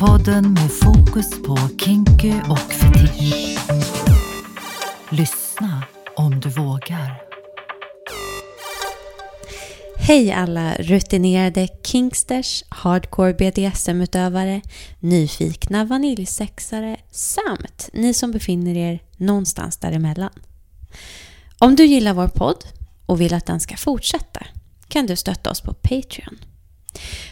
[0.00, 3.58] Podden med fokus på kinky och fetisch.
[5.10, 5.84] Lyssna
[6.16, 7.22] om du vågar.
[9.96, 14.60] Hej alla rutinerade kinksters, hardcore BDSM-utövare,
[15.00, 20.32] nyfikna vaniljsexare samt ni som befinner er någonstans däremellan.
[21.58, 22.64] Om du gillar vår podd
[23.06, 24.46] och vill att den ska fortsätta
[24.88, 26.38] kan du stötta oss på Patreon.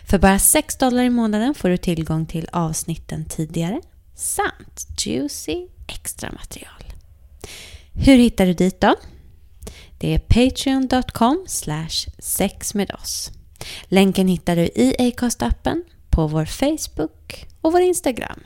[0.04, 3.80] För bara 6 dollar i månaden får du tillgång till avsnitten tidigare
[4.14, 6.84] samt juicy extra material.
[7.92, 8.94] Hur hittar du dit då?
[9.98, 11.46] Det är patreon.com
[12.18, 13.30] sex med oss.
[13.84, 18.40] Länken hittar du i Acast-appen, på vår Facebook och vår Instagram.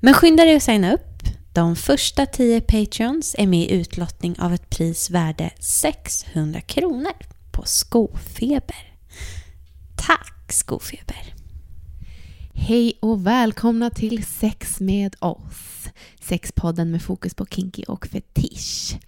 [0.00, 1.22] Men skynda dig att signa upp.
[1.52, 7.12] De första 10 Patreons är med i utlottning av ett pris värde 600 kronor
[7.52, 8.93] på Skofeber.
[10.06, 11.34] Tack Skofeber!
[12.54, 15.88] Hej och välkomna till Sex med oss.
[16.20, 18.98] Sexpodden med fokus på kinky och fetisch.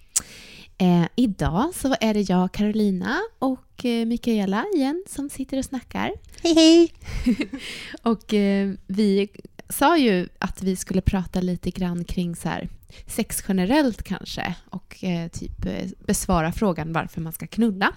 [0.77, 6.11] Eh, idag så är det jag, Carolina och eh, Mikaela igen som sitter och snackar.
[6.43, 6.93] Hej hej!
[8.01, 9.29] och eh, vi
[9.69, 12.69] sa ju att vi skulle prata lite grann kring så här,
[13.07, 17.93] sex generellt kanske och eh, typ eh, besvara frågan varför man ska knulla.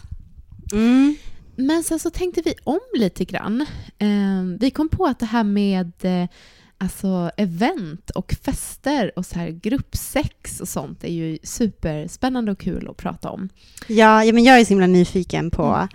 [0.72, 1.16] Mm.
[1.60, 3.66] Men sen så tänkte vi om lite grann.
[3.98, 6.28] Eh, vi kom på att det här med eh,
[6.78, 12.88] alltså event och fester och så här gruppsex och sånt är ju superspännande och kul
[12.88, 13.48] att prata om.
[13.86, 15.88] Ja, ja men jag är så himla nyfiken på mm.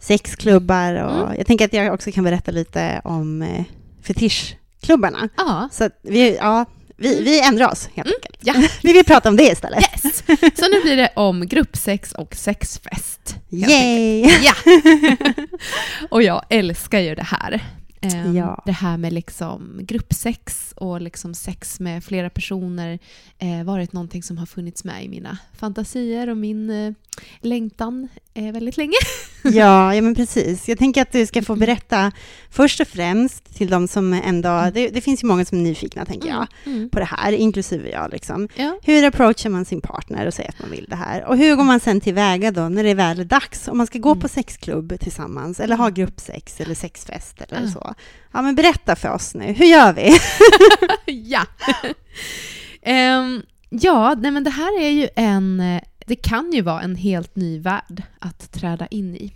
[0.00, 1.36] sexklubbar och Mm.
[1.36, 3.64] jag tänker att jag också kan berätta lite om eh,
[4.02, 5.28] fetischklubbarna.
[5.36, 6.64] Ja, Så vi, ja,
[6.96, 8.38] vi, vi ändrar oss helt enkelt.
[8.40, 8.54] ja.
[8.82, 9.80] Vi vill prata om det istället.
[9.80, 10.22] yes!
[10.58, 13.36] Så nu blir det om gruppsex och sexfest.
[13.50, 14.20] Yay!
[14.42, 14.54] Ja!
[16.10, 17.60] och jag älskar ju det här.
[18.14, 18.62] Ehm, Ja.
[18.66, 22.98] Det här med liksom gruppsex och liksom sex med flera personer
[23.38, 26.92] eh, varit någonting som har funnits med i mina fantasier och min eh,
[27.40, 28.92] längtan eh, väldigt länge.
[29.52, 30.68] Ja, ja, men precis.
[30.68, 32.12] Jag tänker att du ska få berätta
[32.50, 34.70] först och främst till de som ändå...
[34.74, 36.90] Det, det finns ju många som är nyfikna, tänker jag, Mm.
[36.90, 38.12] på det här, inklusive jag.
[38.12, 38.48] Liksom.
[38.56, 38.78] Ja.
[38.82, 41.24] Hur approachar man sin partner och säger att man vill det här?
[41.24, 43.68] Och hur går man sen tillväga då när det väl är dags?
[43.68, 44.20] Om man ska gå Mm.
[44.20, 47.94] på sexklubb tillsammans eller ha gruppsex eller sexfest eller så.
[48.32, 49.44] Ja, men berätta för oss nu.
[49.52, 50.18] Hur gör vi?
[51.30, 51.46] ja.
[52.82, 55.60] Ehm, ja, nej men det här är ju en...
[55.60, 59.32] eh, Det kan ju vara en helt ny värld att träda in i.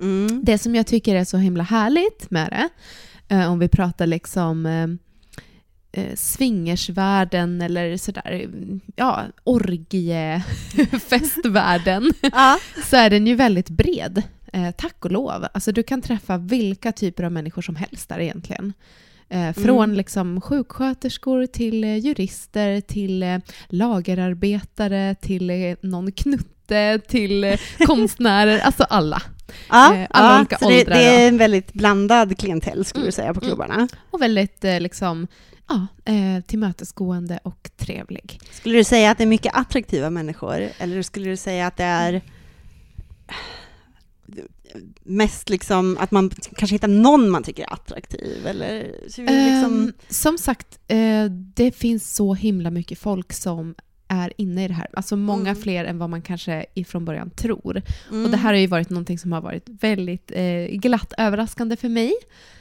[0.00, 0.40] Mm.
[0.44, 2.68] Det som jag tycker är så himla härligt med det,
[3.34, 4.88] eh, om vi pratar liksom eh,
[6.02, 8.48] eh, swingersvärlden eller sådär,
[8.96, 12.58] ja, orgiefestvärlden, Ja.
[12.90, 14.22] så är den ju väldigt bred.
[14.54, 15.46] Eh, tack och lov.
[15.54, 18.72] Alltså du kan träffa vilka typer av människor som helst där egentligen.
[19.28, 19.96] Eh, från Mm.
[19.96, 23.38] liksom sjuksköterskor till eh, jurister, till eh,
[23.68, 27.56] lagerarbetare, till eh, någon knutte, till
[27.86, 29.22] konstnärer, alltså alla.
[29.68, 33.06] Ja, alla ja, olika så det, åldrar det är en väldigt blandad klientell skulle Mm,
[33.06, 33.48] du säga på mm.
[33.48, 33.88] klubbarna.
[34.10, 35.26] Och väldigt liksom,
[35.68, 35.86] ja,
[36.46, 38.40] tillmötesgående och trevlig.
[38.50, 41.84] Skulle du säga att det är mycket attraktiva människor eller skulle du säga att det
[41.84, 42.22] är
[45.02, 49.72] mest liksom att man kanske hittar någon man tycker är attraktiv eller så liksom...
[49.72, 53.74] um, som sagt, eh, det finns så himla mycket folk som
[54.08, 54.86] är inne i det här.
[54.92, 55.62] Alltså många Mm.
[55.62, 57.82] fler än vad man kanske ifrån början tror.
[58.10, 58.24] Mm.
[58.24, 61.88] Och det här har ju varit någonting som har varit väldigt eh, glatt överraskande för
[61.88, 62.12] mig.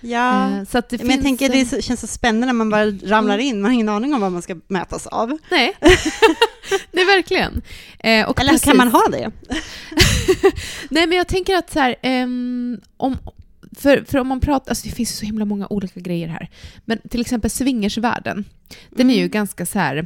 [0.02, 2.54] Ja, Eh, så att det men jag finns tänker det så, känns så spännande när
[2.54, 3.46] man bara ramlar Mm.
[3.48, 5.38] in, man har ingen aning om vad man ska mötas av.
[5.52, 5.74] Nej,
[6.92, 7.62] nej verkligen.
[8.00, 9.32] Eh, och Eller precis- kan man ha det?
[10.90, 13.18] Nej, men jag tänker att så här, ehm, om,
[13.78, 16.50] för, för om man pratar, alltså det finns så himla många olika grejer här.
[16.86, 18.46] Men till exempel swingersvärlden,
[18.90, 19.32] den är ju Mm.
[19.32, 20.06] ganska så här,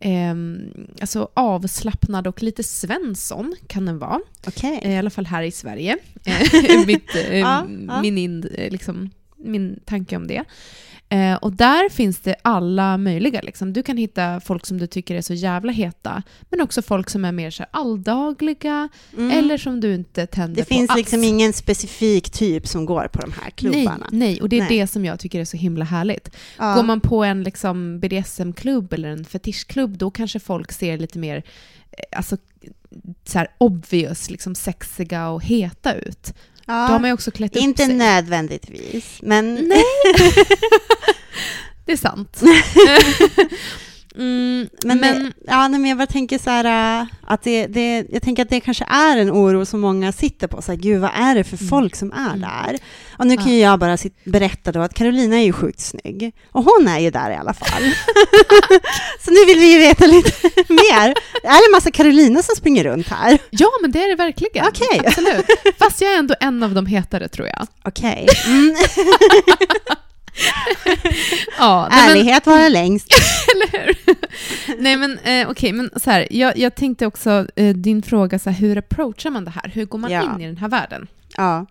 [0.00, 4.20] ehm, alltså avslappnad och lite Svensson kan den vara.
[4.46, 4.80] Okej.
[4.82, 5.96] Eh, I alla fall här i Sverige.
[6.68, 8.00] Eh, Mitt, eh, Ja, ja.
[8.02, 10.44] Min, in, eh, liksom, min tanke om det.
[11.14, 13.40] Eh, och där finns det alla möjliga.
[13.42, 13.72] Liksom.
[13.72, 17.24] Du kan hitta folk som du tycker är så jävla heta, men också folk som
[17.24, 19.30] är mer så alldagliga, Mm.
[19.38, 20.98] eller som du inte tänder det på finns alls.
[20.98, 24.06] liksom ingen specifik typ som går på de här Nej, klubbarna.
[24.12, 24.78] nej, och det är Nej.
[24.78, 26.30] det som jag tycker är så himla härligt.
[26.58, 26.74] Ja.
[26.74, 31.36] Går man på en liksom BDSM-klubb eller en fetischklubb, då kanske folk ser lite mer
[31.92, 32.36] eh, alltså,
[33.24, 36.34] så obvious, liksom sexiga och heta ut.
[36.66, 36.86] Ja.
[36.88, 37.94] Då har ju också klätt upp Inte sig.
[37.94, 39.54] nödvändigtvis, men...
[39.54, 39.84] Nej.
[41.84, 42.42] det är sant.
[44.16, 48.06] Mm, Men, men, det, ja, men jag bara tänker så här, äh, att det, det,
[48.10, 50.62] jag tänker att det kanske är en oro som många sitter på.
[50.62, 51.68] Så här, Gud, vad är det för Mm.
[51.68, 52.40] folk som är Mm.
[52.40, 52.78] där?
[53.18, 56.32] Och nu kan ju jag bara sit, berätta då att Carolina är ju sjukt snygg.
[56.52, 57.82] Och hon är ju där i alla fall.
[59.24, 60.30] så nu vill vi ju veta lite
[60.68, 61.14] mer.
[61.42, 63.38] Det är en massa Carolina som springer runt här.
[63.50, 64.66] ja, men det är det verkligen.
[64.66, 65.00] Okej.
[65.06, 65.46] Absolut.
[65.78, 67.66] Fast jag är ändå en av de hetare, tror jag.
[67.84, 68.28] Okej.
[68.46, 68.74] Mm.
[71.58, 73.08] Ja, nej, men- Ärlighet vara längst.
[73.54, 73.96] Eller hur?
[74.82, 78.50] Nej men eh, okej, men så här, jag, jag tänkte också eh, din fråga, så
[78.50, 79.70] här, hur approachar man det här?
[79.74, 80.34] Hur går man Ja.
[80.34, 81.06] in i den här världen?
[81.36, 81.66] Ja.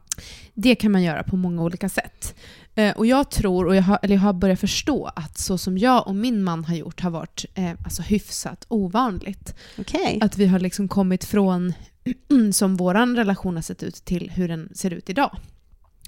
[0.54, 2.36] Det kan man göra på många olika sätt.
[2.76, 5.78] Eh, och jag tror, och jag har, eller jag har börjat förstå, att så som
[5.78, 9.56] jag och min man har gjort har varit eh, alltså hyfsat ovanligt.
[9.78, 10.20] Okej.
[10.22, 11.74] Att vi har liksom kommit från
[12.54, 15.38] som vår relation har sett ut till hur den ser ut idag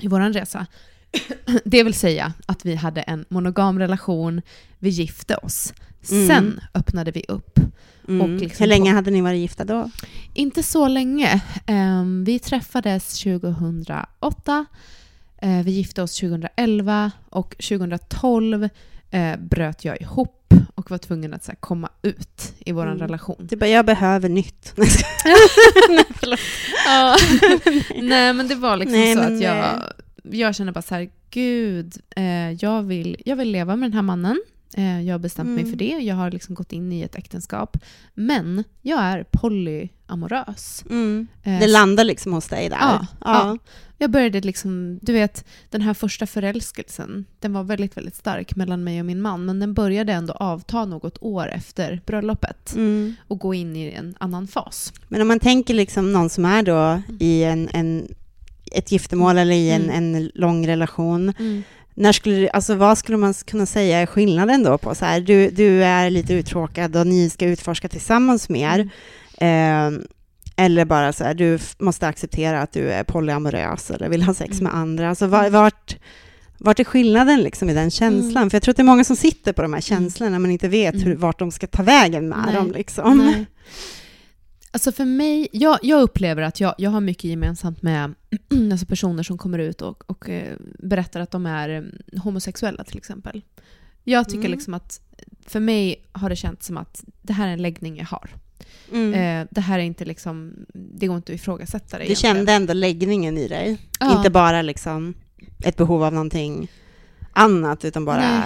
[0.02, 0.66] i vår resa.
[1.66, 4.42] Det vill säga att vi hade en monogam relation,
[4.80, 5.74] vi gifte oss.
[6.12, 6.28] Mm.
[6.28, 7.60] Sen öppnade vi upp.
[8.08, 8.38] Mm.
[8.38, 9.90] liksom Hur länge hade ni varit gifta då?
[10.34, 11.42] Inte så länge.
[11.66, 14.66] Ehm, vi träffades 2008,
[15.42, 18.70] eh, vi gifte oss 2011 och 2012
[19.12, 22.98] eh, bröt jag ihop och var tvungen att så här, komma ut i vår Mm.
[23.00, 23.36] relation.
[23.40, 24.74] Du bara, jag behöver nytt.
[25.90, 26.06] Nej,
[26.86, 27.18] Ja.
[28.02, 29.80] Nej men det var liksom Nej, så att jag, eh,
[30.31, 34.01] jag kände bara så här, gud, eh, jag, vill, jag vill leva med den här
[34.01, 34.42] mannen.
[34.77, 35.69] Eh, jag har bestämt mig Mm.
[35.72, 35.86] för det.
[36.04, 37.77] Jag har liksom gått in i ett äktenskap.
[38.13, 40.83] Men jag är polyamorös.
[40.89, 41.27] Mm.
[41.44, 42.77] Eh, Det landar liksom hos dig där.
[42.80, 43.57] Ja, ja.
[43.98, 48.83] Jag började liksom, du vet, den här första förälskelsen, den var väldigt, väldigt stark mellan
[48.83, 53.16] mig och min man, men den började ändå avta något år efter bröllopet Mm.
[53.28, 54.94] och gå in i en annan fas.
[55.07, 58.07] Men om man tänker liksom någon som är då i en, en,
[58.77, 60.16] ett giftermål eller i en, Mm.
[60.16, 61.33] en lång relation,
[61.94, 65.50] när skulle, alltså vad skulle man kunna säga är skillnaden då på så här, du,
[65.50, 68.89] du är lite uttråkad och ni ska utforska tillsammans mer,
[69.38, 69.95] Mm.
[69.95, 70.01] eh,
[70.57, 74.51] eller bara så här, du måste acceptera att du är polyamorös eller vill ha sex
[74.60, 74.63] Mm.
[74.63, 75.10] med andra.
[75.10, 75.98] Alltså var, vart,
[76.57, 78.38] vart är skillnaden liksom i den känslan?
[78.38, 78.50] Mm.
[78.50, 80.68] För jag tror att det är många som sitter på de här känslorna, men inte
[80.68, 81.19] vet hur, Mm.
[81.19, 82.56] vart de ska ta vägen med Nej.
[82.56, 82.71] dem.
[82.71, 83.18] Liksom.
[83.18, 83.45] Nej.
[84.75, 88.13] Alltså för mig, jag, jag upplever att jag, jag har mycket gemensamt med
[88.72, 92.98] alltså personer som kommer ut och, och eh, berättar att de är eh, homosexuella till
[92.98, 93.42] exempel.
[94.04, 94.51] Jag tycker Mm.
[94.51, 95.01] liksom att
[95.45, 98.30] för mig har det känts som att det här är en läggning jag har.
[98.92, 99.13] Mm.
[99.13, 102.36] Eh, det här är inte liksom, det går inte att ifrågasätta det Du egentligen.
[102.36, 104.18] kände ändå läggningen i dig, Ja.
[104.18, 105.13] inte bara liksom
[105.66, 106.68] ett behov av någonting
[107.33, 108.45] annat, utan bara,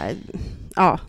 [0.75, 0.99] ja.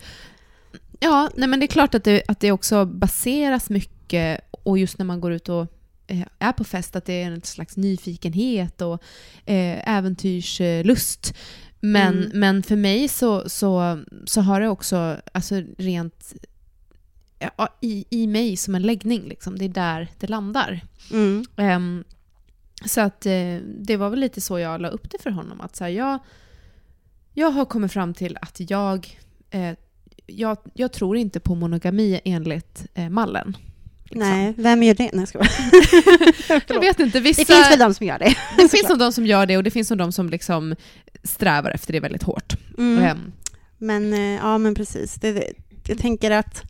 [1.01, 4.41] Ja, nej men det är klart att det, att det också baseras mycket,
[4.71, 5.67] och just när man går ut och
[6.07, 9.03] eh, är på fest, att det är en slags nyfikenhet och
[9.47, 11.35] eh, äventyrslust.
[11.81, 12.31] Men, Mm.
[12.41, 16.35] men för mig så, så, så har det också alltså rent
[17.57, 19.23] ja, i, i mig som en läggning.
[19.29, 19.59] Liksom.
[19.59, 20.81] Det är där det landar.
[21.13, 21.45] Mm.
[21.57, 22.05] Ehm,
[22.85, 25.61] så att eh, det var väl lite så jag la upp det för honom.
[25.61, 26.19] Att så här, jag,
[27.35, 29.19] jag har kommit fram till att jag,
[29.51, 29.73] eh,
[30.27, 33.57] jag, jag tror inte på monogami enligt eh, mallen.
[34.11, 34.31] Liksom.
[34.31, 35.11] Nej, vem gör det?
[35.13, 35.47] Nej, jag.
[36.69, 38.35] Jag vet inte, vissa, Det finns väl de som gör det?
[38.59, 40.75] det finns som de som gör det och det finns som de som liksom
[41.25, 42.57] strävar efter det väldigt hårt.
[42.79, 43.05] Mm.
[43.05, 43.33] Ehm,
[43.79, 45.15] Men eh, ja, men precis.
[45.15, 45.53] Det, det,
[45.87, 46.63] jag tänker att,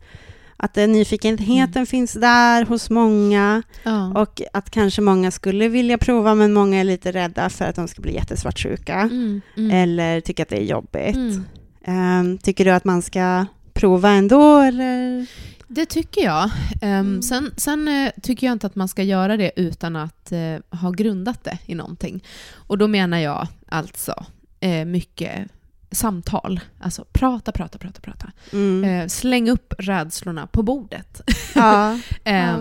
[0.57, 1.85] att den nyfikenheten Mm.
[1.85, 4.21] finns där hos många ja.
[4.21, 7.87] och att kanske många skulle vilja prova, men många är lite rädda för att de
[7.87, 11.15] ska bli jättesvartsjuka Mm, mm, eller tycker att det är jobbigt.
[11.15, 11.43] mm.
[11.85, 15.25] Ehm, tycker du att man ska prova ändå, eller?
[15.73, 16.43] Det tycker jag.
[16.81, 17.21] Ehm, Mm.
[17.21, 20.91] Sen, sen eh, tycker jag inte att man ska göra det utan att eh, ha
[20.91, 22.23] grundat det i någonting.
[22.53, 24.25] Och då menar jag alltså
[24.59, 25.47] eh, mycket
[25.91, 26.59] samtal.
[26.79, 28.31] Alltså prata, prata, prata, prata.
[28.53, 29.09] Mm.
[29.09, 31.21] Släng upp rädslorna på bordet.
[31.55, 31.99] Ja.
[32.23, 32.57] Eh, Ja.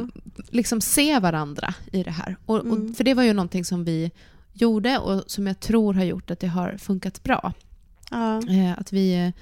[0.50, 2.36] Liksom se varandra i det här.
[2.46, 2.72] Och, Mm.
[2.90, 4.10] och, för det var ju någonting som vi
[4.52, 7.52] gjorde och som jag tror har gjort att det har funkat bra.
[8.10, 8.40] ja.
[8.78, 9.32] Att vi,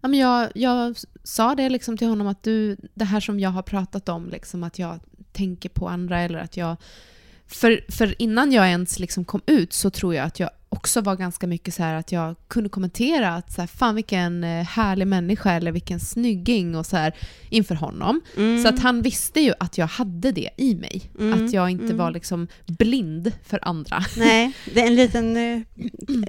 [0.00, 3.50] ja, men jag, jag sa det liksom till honom att du, det här som jag
[3.50, 5.00] har pratat om, liksom, att jag
[5.32, 6.76] tänker på andra eller att jag...
[7.46, 11.16] För, för innan jag ens liksom kom ut så tror jag att jag också var
[11.16, 15.06] ganska mycket så här att jag kunde kommentera att så här, fan vilken eh, härlig
[15.06, 17.14] människa eller vilken snygging och så här
[17.48, 18.20] inför honom.
[18.36, 18.62] Mm.
[18.62, 21.10] Så att han visste ju att jag hade det i mig.
[21.18, 21.96] Mm, Att jag inte mm.
[21.96, 24.04] var liksom blind för andra.
[24.16, 25.60] Nej, det är en liten eh,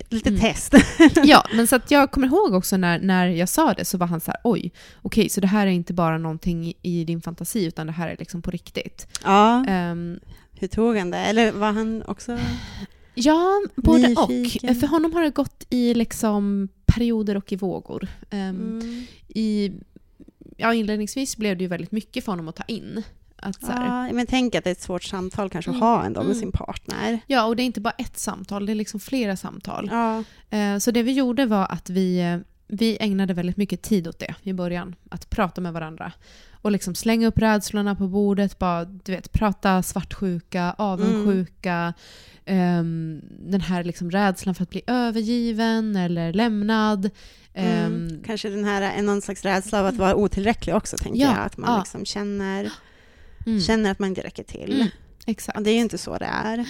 [0.10, 0.42] lite Mm.
[0.42, 0.74] test.
[1.24, 4.08] Ja, men så att jag kommer ihåg också när, när jag sa det så var
[4.08, 4.72] han så här, oj,
[5.02, 8.16] okej, så det här är inte bara någonting i, din fantasi utan det här är
[8.20, 9.08] liksom på riktigt.
[9.24, 10.20] Ja, Ehm,
[10.60, 11.18] hur tog han det?
[11.18, 12.38] Eller var han också...
[13.22, 14.70] ja, både Nyfiken.
[14.70, 14.78] och.
[14.78, 18.08] För honom har det gått i liksom perioder och i vågor.
[18.30, 19.06] Ehm, Mm.
[19.28, 19.72] i,
[20.58, 23.04] ja, inledningsvis blev det ju väldigt mycket för honom att ta in.
[23.36, 26.20] Att, Ja, men tänk att det är ett svårt samtal kanske att Mm, ha ändå
[26.20, 26.40] med mm.
[26.40, 27.20] sin partner.
[27.28, 29.90] ja, och det är inte bara ett samtal, det är liksom flera samtal.
[29.92, 30.24] Ja.
[30.58, 32.38] Eh, Så det vi gjorde var att vi, eh,
[32.74, 34.96] vi ägnade väldigt mycket tid åt det i början.
[35.10, 36.12] Att prata med varandra.
[36.52, 38.60] Och liksom slänga upp rädslorna på bordet.
[38.60, 41.94] Bara, du vet, prata svartsjuka, avundsjuka.
[42.46, 47.10] ehm, den här liksom rädslan för att bli övergiven eller lämnad.
[47.54, 47.86] Mm.
[48.14, 51.28] Ehm, Kanske den här, är någon slags rädsla av att vara otillräcklig också, tänker Ja,
[51.36, 51.46] jag.
[51.46, 51.80] Att man ja.
[51.80, 52.72] liksom känner,
[53.46, 54.74] mm, känner att man inte räcker till.
[54.76, 54.88] Mm,
[55.26, 55.58] exakt.
[55.58, 56.66] Ja, det är ju inte så det är.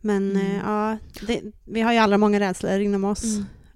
[0.00, 0.46] Men Mm.
[0.46, 3.24] eh, ja, det, vi har ju alla många rädslor inom oss.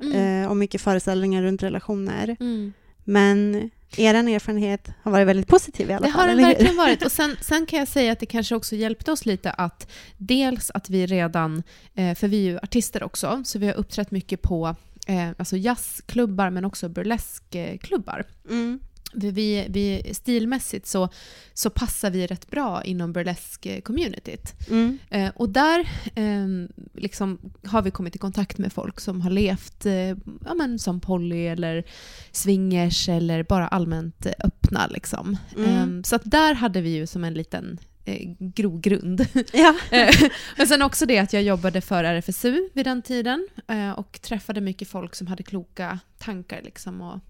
[0.01, 0.43] Mm.
[0.43, 2.37] Eh, och mycket föreställningar runt relationer.
[2.41, 2.73] Mm.
[3.05, 7.05] Men er erfarenhet har varit väldigt positiv i alla Det fall, har den verkligen varit.
[7.05, 10.71] Och sen, sen kan jag säga att det kanske också hjälpte oss lite att dels
[10.75, 11.63] att vi redan,
[11.95, 14.77] eh, för vi är ju artister också, så vi har uppträtt mycket på
[15.07, 18.25] eh, alltså jazzklubbar men också burleskklubbar.
[18.51, 18.81] Mm.
[19.13, 21.09] Vi, vi, stilmässigt så,
[21.53, 24.55] så passar vi rätt bra inom burlesk-communityt.
[24.71, 24.99] Mm.
[25.11, 25.81] Eh, och där
[26.15, 26.47] eh,
[26.95, 31.01] liksom har vi kommit i kontakt med folk som har levt eh, ja, men som
[31.01, 31.85] poly eller
[32.33, 34.87] swingers eller bara allmänt eh, öppna.
[34.87, 35.37] Liksom.
[35.57, 35.99] Mm.
[35.99, 39.27] Eh, så där hade vi ju som en liten eh, grogrund.
[39.53, 39.75] Ja.
[39.91, 40.15] Eh,
[40.57, 44.61] Men sen också det att jag jobbade för RFSU vid den tiden eh, och träffade
[44.61, 46.63] mycket folk som hade kloka tankar.
[46.63, 47.21] Liksom, och,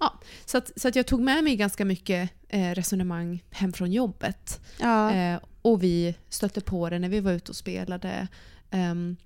[0.00, 3.92] ja, så att, så att jag tog med mig ganska mycket eh, resonemang hem från
[3.92, 4.60] jobbet.
[4.78, 5.12] ja.
[5.14, 8.28] Eh, och vi stötte på det när vi var ute och spelade.
[8.70, 9.16] Ehm,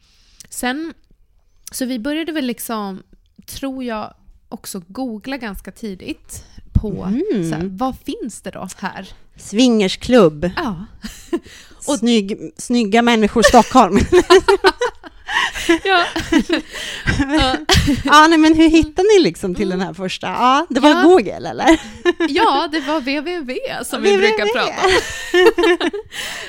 [0.48, 0.94] sen,
[1.72, 3.02] så vi började väl liksom,
[3.46, 4.14] tror jag,
[4.48, 7.50] också googla ganska tidigt på Mm.
[7.50, 9.08] så här, vad finns det då här?
[9.36, 10.50] Swingersklubb.
[10.56, 10.84] Ja.
[11.86, 13.98] Och Snygg, snygga människor Stockholm.
[15.84, 16.04] ja.
[17.18, 17.56] ja.
[18.04, 20.26] ja, nej, men hur hittade ni liksom till den här första?
[20.26, 21.02] Ja, det var Ja.
[21.02, 21.80] Google eller?
[22.28, 24.90] ja, det var www som vi brukar prata om.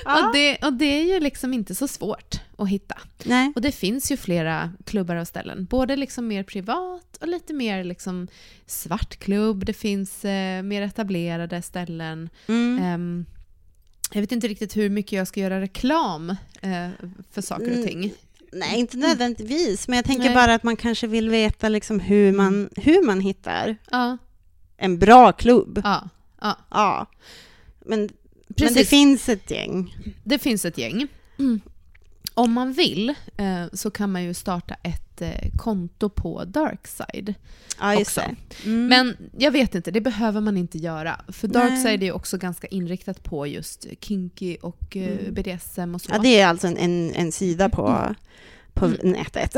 [0.05, 0.27] Ja.
[0.27, 2.95] Och, det, och det är ju liksom inte så svårt att hitta.
[3.23, 3.51] Nej.
[3.55, 5.65] Och det finns ju flera klubbar och ställen.
[5.69, 8.27] Både liksom mer privat och lite mer liksom
[8.65, 9.65] svartklubb.
[9.65, 12.29] Det finns eh, mer etablerade ställen.
[12.47, 12.83] Mm.
[12.83, 13.25] Ehm,
[14.11, 16.29] jag vet inte riktigt hur mycket jag ska göra reklam
[16.61, 16.87] eh,
[17.31, 17.87] för saker och Mm.
[17.87, 18.13] ting.
[18.55, 20.33] Nej, inte nödvändigtvis, men jag tänker Nej.
[20.33, 24.17] bara att man kanske vill veta liksom hur, man, hur man hittar Ja,
[24.77, 25.81] en bra klubb.
[25.83, 26.09] ja,
[26.41, 26.57] ja.
[26.69, 27.05] Ja.
[27.85, 28.09] Men,
[28.47, 29.95] men det finns ett gäng.
[30.23, 31.07] Det finns ett gäng.
[31.39, 31.61] Mm.
[32.37, 37.33] Om man vill eh, så kan man ju starta ett eh, konto på Darkside.
[37.79, 38.21] Ja, Också.
[38.65, 38.87] Mm.
[38.87, 41.21] Men jag vet inte, det behöver man inte göra.
[41.27, 41.53] För Nej.
[41.53, 45.33] Darkside är ju också ganska inriktat på just kinky och eh, Mm.
[45.33, 46.11] BDSM och så.
[46.13, 48.15] ja, det är alltså en, en, en sida på,
[48.73, 48.97] på Mm.
[49.11, 49.51] nätet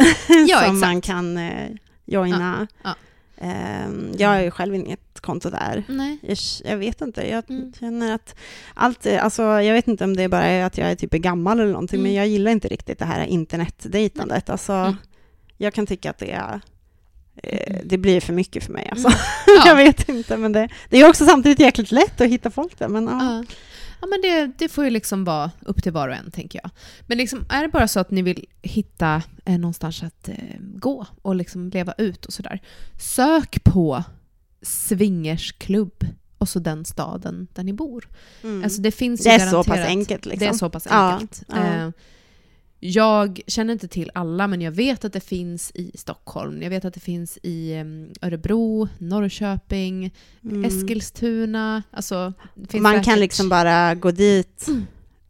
[0.48, 1.06] Ja, som man exakt.
[1.08, 1.70] kan eh,
[2.06, 2.68] joina.
[2.84, 2.96] Ja,
[3.42, 5.84] Ehm, jag har ju själv inget konto där.
[5.88, 6.18] Nej.
[6.22, 6.38] Jag,
[6.72, 7.74] jag vet inte, jag Mm.
[7.80, 8.36] känner att
[8.74, 11.60] allt, är- alltså jag vet inte om det bara är att jag är typ gammal
[11.60, 12.04] eller någonting, Mm.
[12.12, 14.50] men jag gillar inte riktigt det här internetdejtandet.
[14.50, 14.96] Alltså, Mm.
[15.58, 16.60] jag kan tycka att det är
[17.44, 17.82] eh, Mm.
[17.88, 19.08] det blir för mycket för mig alltså.
[19.08, 19.20] Mm.
[19.66, 19.76] jag Ja.
[19.76, 22.88] vet inte, men det, det är också samtidigt jäkligt lätt att hitta folk där.
[22.88, 23.20] Men, ja.
[23.24, 23.44] Ja.
[24.02, 26.72] Ja, men det, det får ju liksom vara upp till var och en, tänker jag.
[27.08, 31.06] Men liksom, är det bara så att ni vill hitta eh, någonstans att eh, gå
[31.22, 32.62] och liksom leva ut och sådär,
[33.00, 34.04] sök på
[34.62, 36.06] swingersklubb
[36.38, 38.08] och så den staden där ni bor.
[38.44, 38.64] Mm.
[38.64, 40.26] Alltså det finns det är så pass enkelt.
[40.26, 40.40] Liksom.
[40.40, 41.44] Det är så pass Ja, enkelt.
[41.48, 41.56] ja.
[41.56, 41.90] Eh,
[42.80, 46.62] Jag känner inte till alla, men jag vet att det finns i Stockholm.
[46.62, 50.66] Jag vet att det finns i em, Örebro, Norrköping, Mm.
[50.66, 51.84] Eskilstuna.
[51.92, 54.86] Alltså, Man säkert- kan liksom bara gå dit Mm.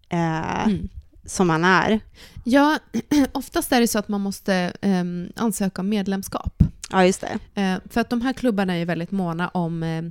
[0.09, 0.89] eh, Mm.
[1.25, 1.99] som man är.
[2.43, 2.79] Ja,
[3.31, 6.63] oftast är det så att man måste em, ansöka om medlemskap.
[6.91, 7.61] Ja, just det.
[7.61, 10.03] Eh, för att de här klubbarna är ju väldigt måna om eh,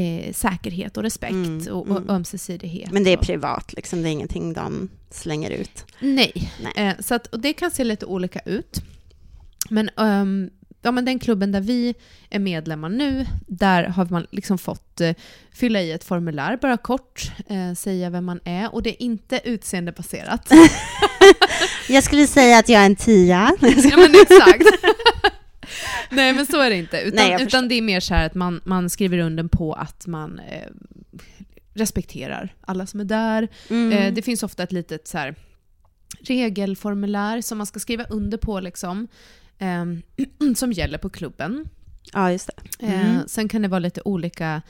[0.00, 2.10] eh, säkerhet och respekt Mm, och, och mm.
[2.10, 2.92] ömsesidighet.
[2.92, 4.02] Men det är privat, liksom.
[4.02, 5.84] det är ingenting de slänger ut.
[6.00, 6.52] Nej.
[6.62, 6.88] Nej.
[6.88, 8.82] Eh, så att, och det kan se lite olika ut.
[9.70, 10.50] Men, ehm,
[10.82, 11.94] ja, men den klubben där vi
[12.30, 15.14] är medlemmar nu, där har man liksom fått eh,
[15.52, 18.74] fylla i ett formulär, bara kort, eh, säga vem man är.
[18.74, 20.50] Och det är inte utseendebaserat.
[21.88, 23.56] Jag skulle säga att jag är en tia.
[23.60, 24.64] ja men exakt.
[26.14, 27.00] Nej men så är det inte.
[27.00, 30.06] Utan, Nej, utan det är mer så här att man, man skriver under på att
[30.06, 30.68] man eh,
[31.74, 33.48] respekterar alla som är där.
[33.70, 33.92] Mm.
[33.92, 35.34] Eh, det finns ofta ett litet så här,
[36.20, 39.08] regelformulär som man ska skriva under på liksom.
[39.58, 40.02] ehm,
[40.56, 41.68] som gäller på klubben.
[42.12, 42.86] Ja, just det.
[42.86, 43.28] Eh, Mm.
[43.28, 44.62] sen kan det vara lite olika...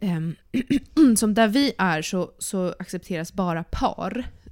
[0.00, 0.34] ehm,
[1.16, 4.43] som där vi är så, så accepteras bara par Eh,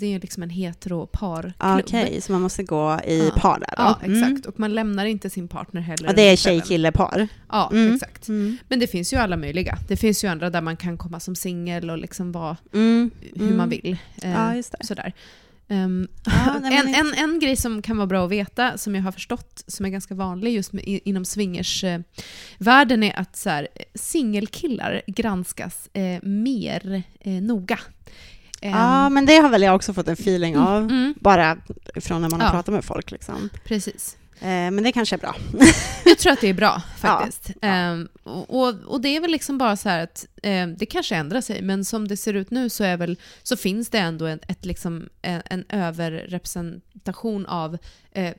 [0.00, 1.52] det är liksom en heteroparklubb.
[1.58, 3.40] Ah, Okej, så man måste gå i Ja.
[3.40, 3.82] par där då?
[3.82, 4.22] Ja, Mm.
[4.22, 4.46] exakt.
[4.46, 6.08] Och man lämnar inte sin partner heller.
[6.08, 7.28] Och det är tjej-kille-par?
[7.48, 7.94] Ja, Mm.
[7.94, 8.28] exakt.
[8.28, 8.58] Mm.
[8.68, 9.78] Men det finns ju alla möjliga.
[9.88, 13.10] Det finns ju andra där man kan komma som singel och liksom vara Mm.
[13.34, 13.56] hur Mm.
[13.56, 13.96] man vill.
[14.22, 14.86] Eh, Ja, just det.
[14.86, 15.12] Sådär.
[15.70, 19.02] Ehm, Ja, nej, en, en, en grej som kan vara bra att veta, som jag
[19.02, 25.02] har förstått, som är ganska vanlig just med, inom swingers-världen, är att så här, singelkillar
[25.06, 27.78] granskas eh, mer eh, noga.
[28.60, 31.56] Ehm, Ja, men det har väl jag också fått en feeling av, mm, bara
[31.94, 32.52] från när man har Ja.
[32.52, 33.10] pratat med folk.
[33.10, 33.48] Liksom.
[33.64, 34.16] precis.
[34.40, 35.34] Eh, men det kanske är bra.
[36.04, 37.50] Jag tror att det är bra faktiskt.
[37.60, 37.68] Ja.
[37.68, 41.40] Ehm, och, och, det är väl liksom bara så här att ehm, det kanske ändrar
[41.40, 44.40] sig, men som det ser ut nu så, är väl, så finns det ändå en,
[44.48, 47.78] ett, liksom, en, en överrepresentation av
[48.12, 48.34] eh,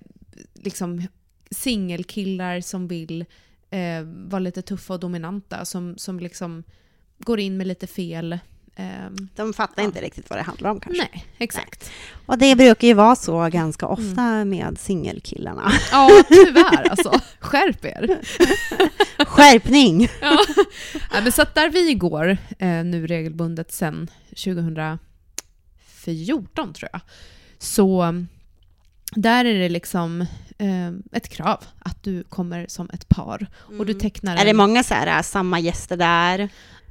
[0.53, 1.07] liksom
[1.51, 3.25] singelkillar som vill
[3.69, 6.63] eh, vara lite tuffa och dominanta, som, som liksom
[7.17, 8.39] går in med lite fel.
[8.75, 9.87] Ehm, De fattar Ja.
[9.87, 11.07] inte riktigt vad det handlar om kanske.
[11.13, 11.91] nej, exakt.
[12.25, 15.71] Och det brukar ju vara så ganska ofta med singelkillarna.
[15.91, 17.21] Ja, tyvärr alltså.
[17.39, 18.19] Skärp er.
[19.25, 20.07] Skärpning!
[20.21, 20.45] Ja.
[21.13, 27.01] ja, men så att där vi går eh, nu regelbundet sen 2014 tror jag,
[27.59, 28.27] så mm,
[29.11, 30.21] där är det liksom
[30.57, 33.47] eh, ett krav att du kommer som ett par
[33.79, 34.41] och du tecknar Mm.
[34.41, 36.49] Är det många så här, samma gäster där?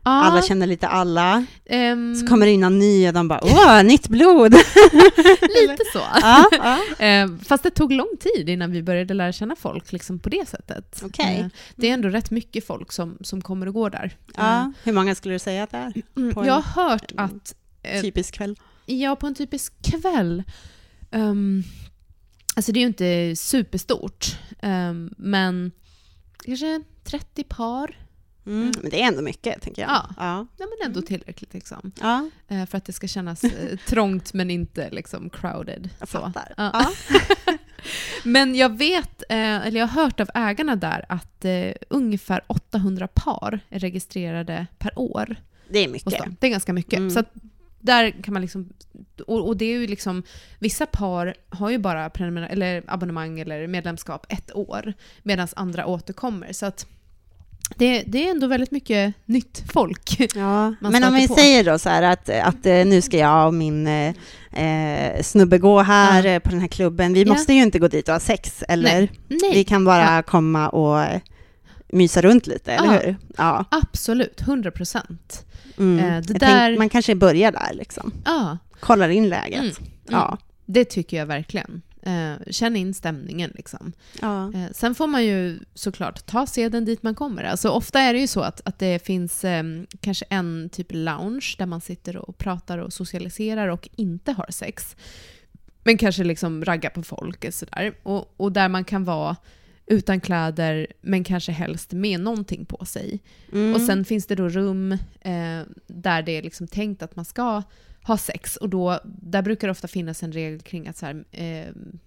[0.09, 1.47] Ja, Alla känner lite alla.
[1.67, 4.53] ehm, Så kommer det in någon ny och de bara åh, nytt blod!
[5.43, 6.01] lite så.
[6.21, 6.51] ja.
[6.99, 10.49] Eh, fast det tog lång tid innan vi började lära känna folk liksom på det
[10.49, 11.01] sättet.
[11.05, 11.41] Okej.
[11.41, 11.47] Eh,
[11.77, 14.17] det är ändå rätt mycket folk som, som kommer och går där.
[14.37, 14.73] ja.
[14.83, 15.93] Hur många skulle du säga att det är?
[16.17, 18.57] Mm, jag har hört att eh, Typisk kväll.
[18.87, 20.43] Ja, på en typisk kväll.
[21.13, 21.63] Um,
[22.57, 24.27] alltså det är ju inte superstort,
[24.63, 25.71] ehm, men
[26.45, 27.97] kanske 30 par.
[28.49, 28.73] Mm.
[28.83, 29.91] Men det är ändå mycket, tänker jag.
[29.91, 30.07] Ja.
[30.17, 30.47] ja.
[30.57, 31.93] Ja, men ändå tillräckligt liksom.
[32.01, 32.31] ja.
[32.49, 35.91] Eh, för att det ska kännas eh, trångt men inte liksom crowded.
[35.99, 36.55] Jag fattar.
[36.57, 36.71] Ja.
[36.73, 36.93] Ja.
[38.25, 41.45] Men jag vet, eh, eller jag har hört av ägarna där att
[41.89, 45.37] ungefär 800 par är registrerade per år.
[45.69, 46.41] Det är mycket.
[46.41, 46.99] Det är ganska mycket.
[46.99, 47.11] Mm.
[47.11, 47.33] Så att
[47.81, 48.73] där kan man liksom...
[49.27, 50.23] Och, och det är ju liksom...
[50.59, 54.93] Vissa par har ju bara prenumer- eller abonnemang eller medlemskap ett år,
[55.23, 56.53] medan andra återkommer.
[56.53, 56.87] Så att
[57.77, 60.17] det, det är ändå väldigt mycket nytt folk.
[60.35, 61.35] Ja, men om vi på.
[61.35, 64.15] säger då så här att, att eh, nu ska jag och min eh,
[64.53, 66.31] eh, snubbe gå här Ja.
[66.31, 67.13] eh, på den här klubben.
[67.13, 67.33] Vi Ja.
[67.33, 69.09] måste ju inte gå dit och ha sex, eller?
[69.29, 71.21] Nej, Vi kan bara komma och
[71.93, 73.01] mysa runt lite, eller Ja.
[73.01, 73.17] hur?
[73.37, 73.65] Ja.
[73.71, 74.41] absolut.
[74.41, 75.45] 100 procent.
[75.79, 75.99] Mm.
[76.05, 78.13] Eh, det där- tänk, man kanske börjar där, liksom.
[78.25, 79.61] Ja, Kollar in läget.
[79.61, 79.73] Mm.
[80.09, 80.39] Ja.
[80.67, 81.83] det tycker jag verkligen.
[82.09, 83.93] Eh, känn in stämningen liksom.
[84.21, 84.53] ja.
[84.55, 87.45] Eh, sen får man ju såklart ta seden dit man kommer.
[87.45, 89.65] Alltså, ofta är det ju så att, att det finns eh,
[90.01, 94.97] kanske en typ lounge där man sitter och pratar och socialiserar och inte har sex.
[95.85, 97.95] Men kanske liksom raggar på folk och sådär.
[98.03, 99.37] Och, och där man kan vara
[99.91, 103.21] utan kläder men kanske helst med någonting på sig.
[103.53, 103.75] Mm.
[103.75, 107.63] Och sen finns det då rum eh, där det är liksom tänkt att man ska
[108.03, 111.25] ha sex och då, där brukar det ofta finnas en regel kring att så här,
[111.33, 111.67] eh,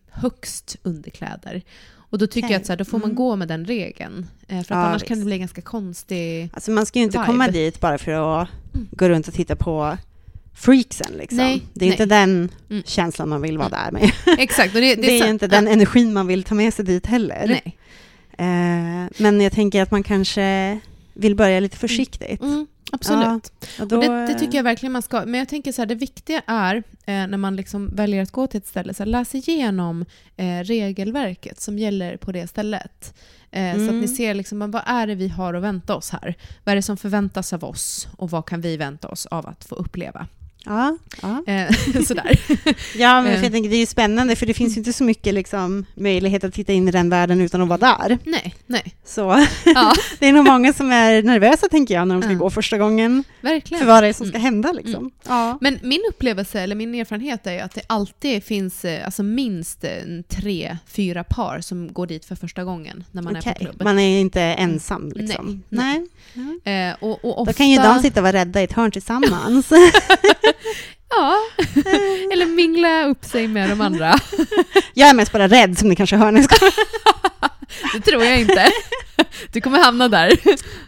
[0.09, 1.61] högst underkläder.
[1.93, 2.53] Och då tycker Okej.
[2.53, 3.15] jag att så här, då får man Mm.
[3.15, 4.27] gå med den regeln.
[4.47, 5.07] Eh, för att Ja, annars visst.
[5.07, 6.49] kan det bli ganska konstig...
[6.53, 7.25] Alltså man ska ju inte vibe.
[7.25, 8.87] komma dit bara för att Mm.
[8.91, 9.97] gå runt och titta på
[10.53, 11.37] freaksen, liksom.
[11.37, 11.93] Nej, det är nej.
[11.93, 12.83] inte den Mm.
[12.85, 14.11] känslan man vill vara där med.
[14.39, 14.75] Exakt.
[14.75, 17.45] Och det, Det, är så- inte den energin man vill ta med sig dit heller.
[17.47, 17.77] Nej.
[18.37, 20.79] Eh, men jag tänker att man kanske
[21.13, 22.41] vill börja lite försiktigt.
[22.41, 23.51] Mm, absolut.
[23.79, 25.25] Och då, Och det, det tycker jag verkligen man ska.
[25.25, 28.47] Men jag tänker så här, det viktiga är eh, när man liksom väljer att gå
[28.47, 30.05] till ett ställe, så här, läs igenom
[30.37, 33.13] eh, regelverket som gäller på det stället.
[33.51, 33.99] Eh, Så att Mm.
[33.99, 36.35] ni ser liksom, vad är det vi har att vänta oss här?
[36.63, 39.63] Vad är det som förväntas av oss och vad kan vi vänta oss av att
[39.65, 40.27] få uppleva?
[40.65, 41.43] Ja, ja.
[41.53, 42.39] Eh, sådär.
[42.97, 43.43] ja men Eh.
[43.43, 46.43] jag tänker det är ju spännande för det finns ju inte så mycket liksom, möjlighet
[46.43, 48.17] att titta in i den världen utan att vara där.
[48.23, 48.95] Nej, nej.
[49.05, 52.37] Så Ja, det är nog många som är nervösa tänker jag när de ska Ja.
[52.37, 53.23] gå första gången.
[53.41, 53.79] verkligen.
[53.79, 54.45] För vad det är som ska Mm.
[54.45, 55.11] hända liksom.
[55.27, 55.57] Ja.
[55.61, 59.83] Men min upplevelse, eller min erfarenhet är ju att det alltid finns eh, alltså minst
[59.83, 59.89] eh,
[60.29, 63.81] tre, fyra par som går dit för första gången när man är Okej, på klubb.
[63.83, 65.63] Man är inte ensam liksom.
[65.69, 66.07] Nej,
[66.63, 66.89] Nej.
[66.89, 67.51] Eh, och, och ofta...
[67.51, 69.69] Då kan ju de sitta och vara rädda i ett hörn tillsammans.
[71.13, 71.35] Ja,
[72.33, 74.15] eller mingla upp sig med de andra.
[74.93, 76.65] jag är mest bara rädd som ni kanske hör när jag ska...
[77.93, 78.67] Det tror jag inte.
[79.51, 80.31] Du kommer hamna där.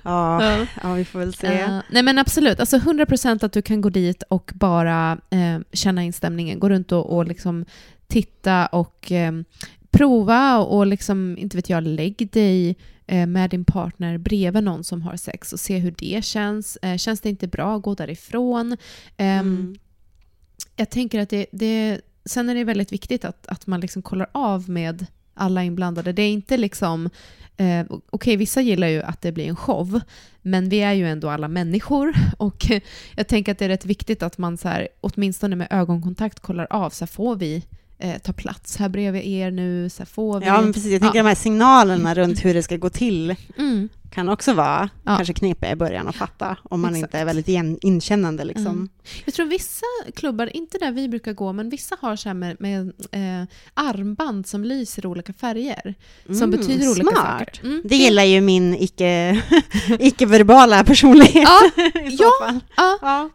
[0.03, 0.65] Ja, Ja.
[0.83, 1.47] ja, vi får väl se.
[1.47, 6.03] Eh, nej men absolut, alltså 100% att du kan gå dit och bara eh, känna
[6.03, 6.59] in stämningen.
[6.59, 7.65] Gå runt och, och liksom
[8.07, 9.31] titta och eh,
[9.93, 12.75] prova och liksom, inte vet jag, lägg dig
[13.07, 16.77] eh, med din partner bredvid någon som har sex och se hur det känns.
[16.81, 18.77] Eh, känns det inte bra, gå därifrån.
[19.17, 19.75] Ehm, Mm.
[20.75, 22.01] jag tänker att det, det...
[22.25, 26.11] Sen är det väldigt viktigt att, att man liksom kollar av med alla inblandade.
[26.13, 27.09] Det är inte liksom...
[27.57, 30.01] Eh, Okej, okay, vissa gillar ju att det blir en show,
[30.41, 32.13] men vi är ju ändå alla människor.
[32.37, 32.65] Och
[33.15, 36.67] jag tänker att det är rätt viktigt att man så här, åtminstone med ögonkontakt kollar
[36.69, 37.63] av, så här, får vi
[37.99, 39.89] eh, ta plats här bredvid er nu?
[39.89, 40.45] Så får vi...
[40.45, 40.91] Ja, men precis.
[40.91, 41.23] Jag tänker ja.
[41.23, 43.89] de här signalerna runt hur det ska gå till mm.
[44.11, 45.15] kan också vara ja.
[45.15, 47.03] kanske knepiga i början att fatta, om man Exakt.
[47.03, 48.43] inte är väldigt igen, inkännande.
[48.43, 48.65] Liksom.
[48.65, 48.89] Mm.
[49.25, 52.93] Jag tror vissa klubbar, inte där vi brukar gå, men vissa har så med, med
[53.11, 55.95] eh, armband som lyser olika färger.
[56.25, 57.39] Som mm, betyder olika smart.
[57.39, 57.59] saker.
[57.63, 57.81] Mm.
[57.85, 59.43] Det gillar ju min icke,
[59.99, 62.01] icke-verbala personlighet ja.
[62.01, 62.59] i så fall.
[62.77, 63.29] Ja.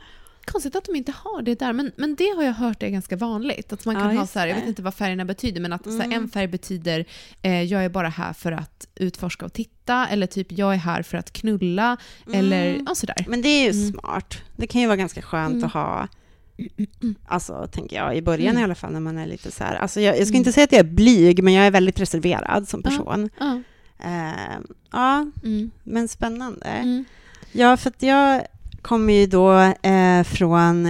[0.49, 3.17] Konstigt att de inte har det där, men, men det har jag hört är ganska
[3.17, 3.73] vanligt.
[3.73, 5.87] Att man kan ja, ha så här, jag vet inte vad färgerna betyder, men att
[5.87, 6.01] mm.
[6.01, 6.31] här, en mm.
[6.31, 7.05] färg betyder
[7.43, 11.03] eh, jag är bara här för att utforska och titta, eller typ jag är här
[11.03, 12.39] för att knulla, mm.
[12.39, 13.25] eller ja, sådär.
[13.29, 13.93] Men det är ju mm.
[13.93, 14.43] smart.
[14.57, 15.65] Det kan ju vara ganska skönt mm.
[15.65, 16.09] att ha
[17.27, 18.61] Alltså, tänker jag, i början mm.
[18.61, 19.77] i alla fall, när man är lite så här...
[19.77, 22.69] Alltså, jag, jag ska inte säga att jag är blyg, men jag är väldigt reserverad
[22.69, 23.31] som person.
[23.39, 23.63] Ja, ja.
[24.05, 24.61] Uh,
[24.93, 25.27] ja
[25.85, 27.05] men spännande.
[27.53, 28.43] Ja, för att jag
[28.89, 30.89] kommer ju då eh, från,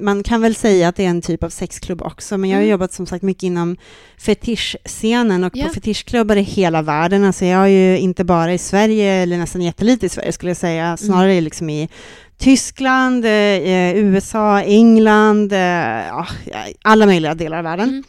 [0.00, 2.62] man kan väl säga att det är en typ av sexklubb också, men jag har
[2.62, 2.70] mm.
[2.70, 3.76] jobbat som sagt mycket inom
[4.18, 5.68] fetischscenen och yeah.
[5.68, 7.24] på fetischklubbar i hela världen.
[7.24, 10.56] Alltså jag har ju inte bara i Sverige, eller nästan jättelite i Sverige skulle jag
[10.56, 10.96] säga, mm.
[10.96, 11.44] snarare mm.
[11.44, 11.88] liksom i
[12.38, 16.26] Tyskland, eh, USA, England, eh,
[16.82, 17.88] alla möjliga delar av världen.
[17.88, 18.04] Mm.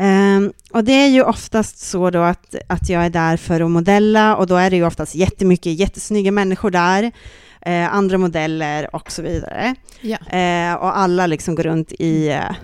[0.00, 3.70] Um, och det är ju oftast så då att, att jag är där för att
[3.70, 7.12] modella och då är det ju oftast jättemycket jättesnygga människor där
[7.60, 9.74] eh, andra modeller och så vidare.
[10.00, 10.16] Ja.
[10.16, 12.56] Eh, och alla liksom går runt i eh,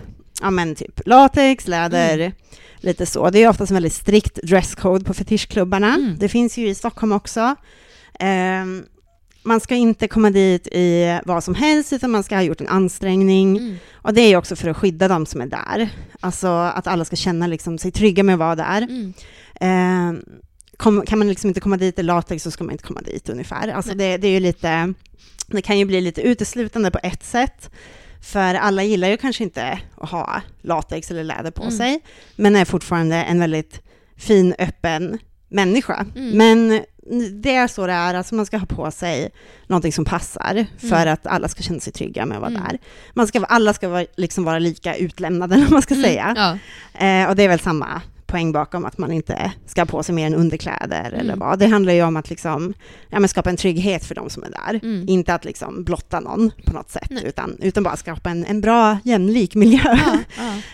[0.42, 2.32] ja, men typ latex, läder, mm.
[2.76, 3.30] lite så.
[3.30, 5.94] Det är oftast en väldigt strikt dresscode på fetischklubbarna.
[5.94, 6.16] Mm.
[6.18, 7.54] Det finns ju i Stockholm också.
[8.18, 8.84] Ehm,
[9.46, 12.68] man ska inte komma dit i vad som helst, utan man ska ha gjort en
[12.68, 13.56] ansträngning.
[13.56, 13.76] Mm.
[13.92, 15.88] Och det är också för att skydda de som är där.
[16.20, 18.82] Alltså att alla ska känna liksom sig trygga med att vara där.
[18.82, 19.14] Mm.
[19.60, 20.20] Eh,
[20.76, 23.28] kom, kan man liksom inte komma dit i latex så ska man inte komma dit
[23.28, 23.68] ungefär.
[23.68, 24.94] Alltså det, det, är lite,
[25.46, 27.70] det kan ju bli lite uteslutande på ett sätt.
[28.22, 31.76] För alla gillar ju kanske inte att ha latex eller läder på mm.
[31.76, 32.00] sig,
[32.36, 33.82] men är fortfarande en väldigt
[34.16, 36.06] fin, öppen människa.
[36.16, 36.38] Mm.
[36.38, 36.84] Men
[37.42, 39.30] det är så det är, alltså man ska ha på sig
[39.66, 41.12] någonting som passar för mm.
[41.12, 42.62] att alla ska känna sig trygga med att vara mm.
[42.62, 42.78] där.
[43.14, 46.04] Man ska, alla ska vara, liksom vara lika utlämnade, om man ska mm.
[46.04, 46.34] säga.
[46.36, 47.06] Ja.
[47.06, 48.02] Eh, och det är väl samma
[48.36, 51.20] poäng bakom att man inte ska ha på sig mer än underkläder mm.
[51.20, 51.58] eller vad.
[51.58, 52.74] Det handlar ju om att liksom,
[53.10, 54.80] ja, skapa en trygghet för de som är där.
[54.82, 55.08] Mm.
[55.08, 58.98] Inte att liksom blotta någon på något sätt, utan, utan bara skapa en, en bra
[59.04, 59.80] jämlik miljö.
[59.84, 60.18] Ja,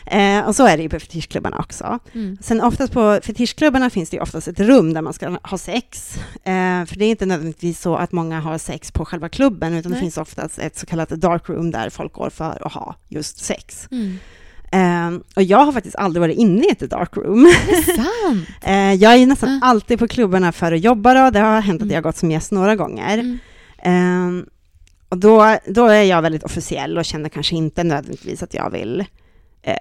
[0.06, 0.18] ja.
[0.18, 1.98] eh, och så är det ju på fetischklubbarna också.
[2.12, 2.38] Mm.
[2.40, 6.16] Sen oftast på fetischklubbarna finns det ju oftast ett rum där man ska ha sex.
[6.44, 9.92] Eh, för det är inte nödvändigtvis så att många har sex på själva klubben, utan
[9.92, 9.98] Nej.
[9.98, 13.38] det finns oftast ett så kallat dark room där folk går för att ha just
[13.38, 13.88] sex.
[14.72, 15.14] Mm.
[15.14, 17.46] Um, och jag har faktiskt aldrig varit inne i ett dark room.
[17.46, 19.58] uh, jag är nästan uh.
[19.62, 21.30] alltid på klubbarna för att jobba då.
[21.30, 21.94] Det har hänt att mm.
[21.94, 23.38] jag har gått som gäst några gånger.
[23.84, 24.28] Mm.
[24.28, 24.46] Um,
[25.08, 29.00] och då, då är jag väldigt officiell och känner kanske inte nödvändigtvis att jag vill
[29.68, 29.74] uh,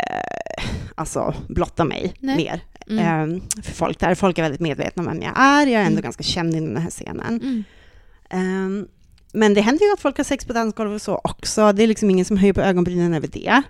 [0.95, 2.35] alltså blotta mig Nej.
[2.37, 3.31] mer mm.
[3.31, 4.15] um, för folk där.
[4.15, 5.67] Folk är väldigt medvetna om vem jag är.
[5.67, 6.03] Jag är ändå mm.
[6.03, 7.63] ganska känd inom den här scenen.
[9.33, 11.71] Men det händer ju att folk har sex på dansgolv och så också.
[11.71, 13.61] Det är liksom ingen som höjer på ögonbrynen över det.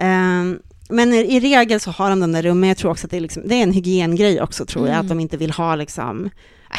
[0.00, 2.68] Um, men i, regel så har de de där rummen.
[2.68, 4.94] Jag tror också att det är, liksom, det är en hygiengrej också, tror mm.
[4.94, 6.30] jag, att de inte vill ha liksom...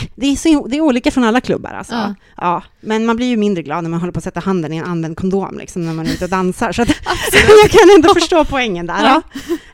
[0.01, 1.93] Äh, det är, så, det är olika från alla klubbar alltså.
[1.93, 2.15] Ja.
[2.37, 2.63] ja.
[2.81, 4.85] Men man blir ju mindre glad när man håller på att sätta handen i en
[4.85, 6.71] använd kondom, liksom, när man är ute och dansar.
[6.71, 6.89] Så att,
[7.63, 9.03] jag kan ändå förstå poängen där.
[9.03, 9.21] Ja.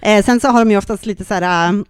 [0.01, 1.83] Eh, sen så har de ju oftast lite så här eh,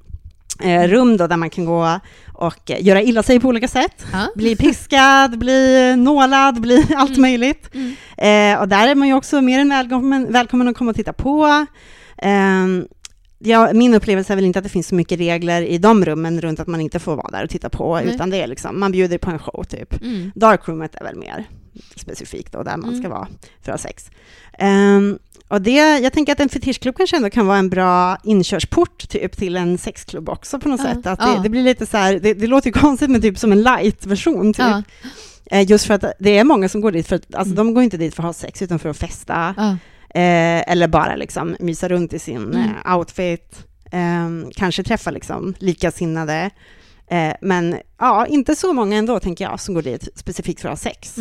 [0.87, 1.99] rum då, där man kan gå
[2.33, 4.05] och göra illa sig på olika sätt.
[4.11, 4.27] Ja.
[4.35, 7.21] Bli piskad, bli nålad, bli allt mm.
[7.21, 7.69] möjligt.
[7.73, 7.95] Mm.
[8.17, 11.13] Eh, och där är man ju också mer än välkommen, välkommen att komma och titta
[11.13, 11.65] på.
[12.17, 12.67] Eh,
[13.39, 16.41] ja, min upplevelse är väl inte att det finns så mycket regler i de rummen
[16.41, 18.15] runt att man inte får vara där och titta på, Nej.
[18.15, 20.01] utan det är liksom, man bjuder på en show typ.
[20.01, 20.31] Mm.
[20.35, 21.45] Darkroomet är väl mer
[21.95, 23.11] specifikt då, där man ska mm.
[23.11, 23.27] vara
[23.61, 24.11] för att ha sex.
[24.59, 25.19] Um,
[25.51, 29.37] och det, jag tänker att en fetischklubb kanske ändå kan vara en bra inkörsport typ,
[29.37, 31.07] till en sexklubb också på något ja, sätt.
[31.07, 33.51] Att det, det, blir lite så här, det, det, låter ju konstigt men typ som
[33.51, 34.53] en light-version.
[34.53, 34.85] Typ.
[35.45, 37.55] Eh, just för att det är många som går dit för att, alltså mm.
[37.55, 39.55] de går inte dit för att ha sex utan för att festa.
[40.09, 42.69] Eh, eller bara liksom mysa runt i sin mm.
[42.85, 43.65] eh, outfit.
[43.91, 46.49] Ehm, kanske träffa liksom likasinnade.
[47.07, 50.83] Eh, men ja, inte så många ändå tänker jag som går dit specifikt för att
[50.83, 51.17] ha sex.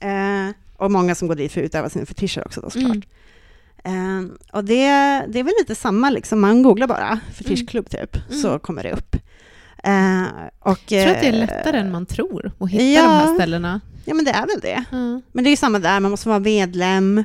[0.00, 2.90] Eh, och många som går dit för att utöva sina fetischer också då såklart.
[2.90, 3.02] Mm.
[3.84, 4.86] Um, och det,
[5.28, 6.40] det är väl lite samma, liksom.
[6.40, 8.06] man googlar bara fetischklubb mm.
[8.06, 8.42] typ, mm.
[8.42, 9.16] så kommer det upp.
[9.86, 10.24] Uh,
[10.60, 13.08] och, jag tror att det är lättare uh, än man tror att hitta ja, de
[13.08, 13.80] här ställena.
[14.04, 14.84] Ja, men det är väl det.
[14.92, 15.22] Mm.
[15.32, 17.24] Men det är ju samma där, man måste vara medlem.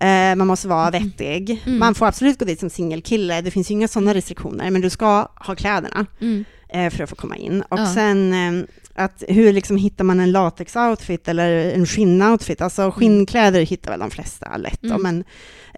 [0.00, 1.62] Eh, man måste vara vettig.
[1.66, 1.78] Mm.
[1.78, 4.90] Man får absolut gå dit som singelkille, det finns ju inga sådana restriktioner, men du
[4.90, 6.44] ska ha kläderna Mm.
[6.68, 7.62] eh, för att få komma in.
[7.62, 7.94] Och Ja.
[7.94, 12.62] sen eh, att hur liksom hittar man en latex-outfit eller en skinn-outfit?
[12.64, 15.02] Alltså skinnkläder hittar väl de flesta lätt Mm.
[15.02, 15.24] men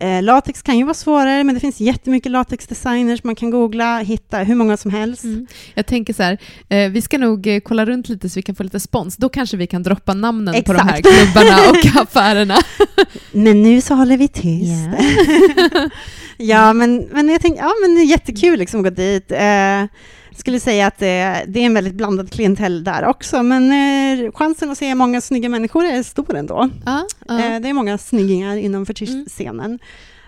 [0.00, 4.38] eh, latex kan ju vara svårare, men det finns jättemycket latexdesigners man kan googla, hitta
[4.38, 5.24] hur många som helst.
[5.24, 5.46] Mm.
[5.74, 8.54] Jag tänker så här, eh, vi ska nog eh, kolla runt lite så vi kan
[8.54, 9.16] få lite spons.
[9.16, 11.16] Då kanske vi kan droppa namnen på de här Exakt.
[11.16, 12.56] klubbarna och affärerna.
[13.32, 14.88] Men nu så håller vi tyst.
[16.36, 19.32] ja, men, men jag tänkte, ja men det är jättekul liksom att gå dit.
[19.32, 19.84] Eh,
[20.38, 24.70] skulle säga att det, det är en väldigt blandad klientell där också, men eh, chansen
[24.70, 26.68] att se många snygga människor är stor ändå.
[26.86, 27.06] Ja.
[27.28, 29.78] Eh, det är många snyggingar inom fetischscenen.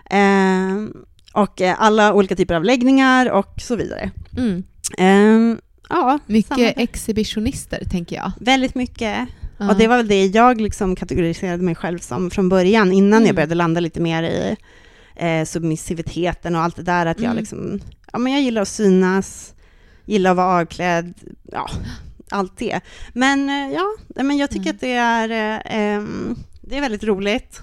[0.09, 0.87] Eh,
[1.33, 4.11] och eh, alla olika typer av läggningar och så vidare.
[4.37, 4.63] Mm.
[4.97, 5.57] Eh,
[5.89, 8.31] ja, Mycket samma- exhibitionister, tänker jag.
[8.39, 9.17] väldigt mycket.
[9.57, 9.69] Ja.
[9.71, 13.25] Och det var väl det jag liksom kategoriserade mig själv som från början, innan Mm.
[13.25, 14.55] jag började landa lite mer i
[15.15, 17.37] eh, submissiviteten och allt det där, att jag Mm.
[17.37, 17.79] liksom,
[18.13, 19.53] ja men jag gillar att synas,
[20.11, 21.13] gillar att vara avklädd,
[21.51, 21.69] ja,
[22.31, 22.79] allt det.
[23.13, 23.85] Men eh, ja,
[24.23, 24.75] men jag tycker Mm.
[24.75, 25.29] att det är,
[25.65, 26.03] eh,
[26.61, 27.59] det är väldigt roligt.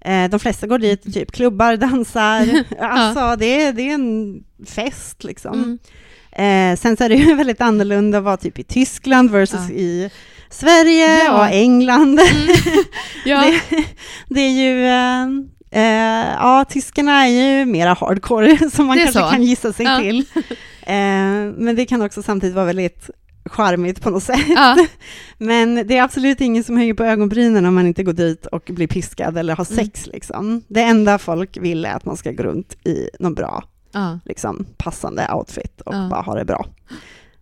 [0.00, 5.24] Eh, de flesta går dit, typ klubbar, dansar, alltså det, är, det är en fest
[5.24, 5.54] liksom.
[5.54, 5.78] Mm.
[6.32, 9.74] Eh, sen så är det ju väldigt annorlunda att vara typ i Tyskland versus Ja.
[9.74, 10.10] i
[10.50, 11.38] Sverige Ja.
[11.40, 12.20] och England.
[12.20, 12.54] Mm.
[13.24, 13.40] Ja.
[13.70, 13.84] det,
[14.28, 15.22] det är ju, eh,
[15.82, 19.30] eh, ja, tyskarna är ju mera hardcore, som man Det kanske så.
[19.30, 19.98] kan gissa sig Ja.
[19.98, 20.24] till.
[20.86, 23.10] Eh, men det kan också samtidigt vara väldigt
[23.44, 24.44] charmigt på något sätt.
[24.48, 24.86] Ja.
[25.38, 28.62] Men det är absolut ingen som höjer på ögonbrynen om man inte går dit och
[28.66, 29.84] blir piskad eller har Mm.
[29.84, 30.06] sex.
[30.06, 30.62] Liksom.
[30.68, 34.18] Det enda folk vill är att man ska gå runt i någon bra Ja.
[34.24, 36.08] liksom, passande outfit och Ja.
[36.10, 36.66] bara ha det bra.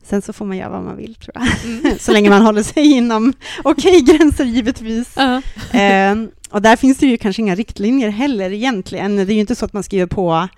[0.05, 1.47] Sen så får man göra vad man vill tror jag.
[1.65, 1.99] Mm.
[2.01, 3.33] så länge man håller sig inom
[3.65, 5.17] okej gränser givetvis.
[5.17, 6.15] Eh,
[6.51, 9.17] och där finns det ju kanske inga riktlinjer heller egentligen.
[9.17, 10.49] Det är ju inte så att man skriver på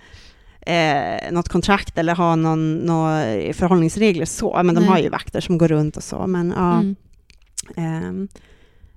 [0.65, 4.89] eh, något kontrakt eller har någon, några förhållningsregler så, men de Nej.
[4.89, 6.27] har ju vakter som går runt och så.
[6.27, 6.95] Men ja, Mm.
[7.77, 8.27] ehm,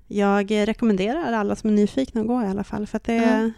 [0.09, 3.51] jag rekommenderar alla som är nyfikna att gå i alla fall, för att det, Ja.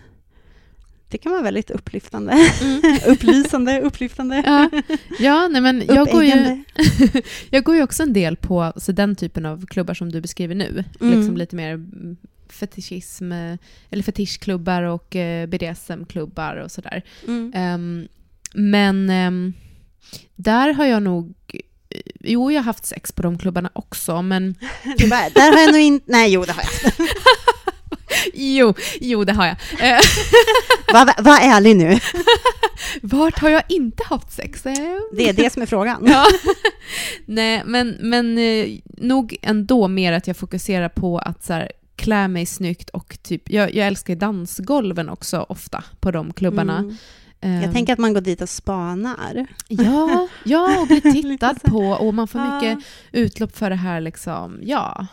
[1.09, 2.33] det kan vara väldigt upplyftande.
[2.63, 2.81] Mm.
[3.07, 4.71] Upplysande, upplyftande, Ja.
[5.19, 6.65] ja, nej men jag går, ju,
[7.51, 10.55] jag går ju också en del på så den typen av klubbar som du beskriver
[10.55, 10.85] nu.
[11.01, 11.19] Mm.
[11.19, 12.17] Liksom lite mer mm,
[12.53, 13.57] fetischism, eh,
[13.91, 17.03] eller fetischklubbar och eh, BDSM-klubbar och sådär.
[17.27, 17.53] Mm.
[17.55, 18.09] Ehm,
[18.55, 19.53] men ehm,
[20.37, 21.35] där har jag nog...
[21.89, 24.55] eh, Jo, jag har haft sex på de klubbarna också, men...
[25.11, 26.13] Bara, Där har jag nog inte...
[26.13, 26.93] Nej, jo, det har jag.
[28.35, 29.57] Jo, jo det har jag.
[30.93, 31.99] Var, var ärlig nu.
[33.03, 34.63] vart har jag inte haft sex?
[35.13, 36.07] Det är det som är frågan.
[36.07, 36.27] Ja.
[37.27, 38.35] Nej, men, men
[38.85, 43.51] nog ändå mer att jag fokuserar på att så här, klä mig snyggt och typ,
[43.51, 46.79] jag, jag älskar dansgolven också ofta på de klubbarna.
[46.79, 46.97] Mm.
[47.41, 49.47] Ehm, Jag tänker att man går dit och spanar.
[49.69, 52.79] Ja, ja, och blir tittad på och man får mycket
[53.13, 55.07] utlopp för det här liksom, ja,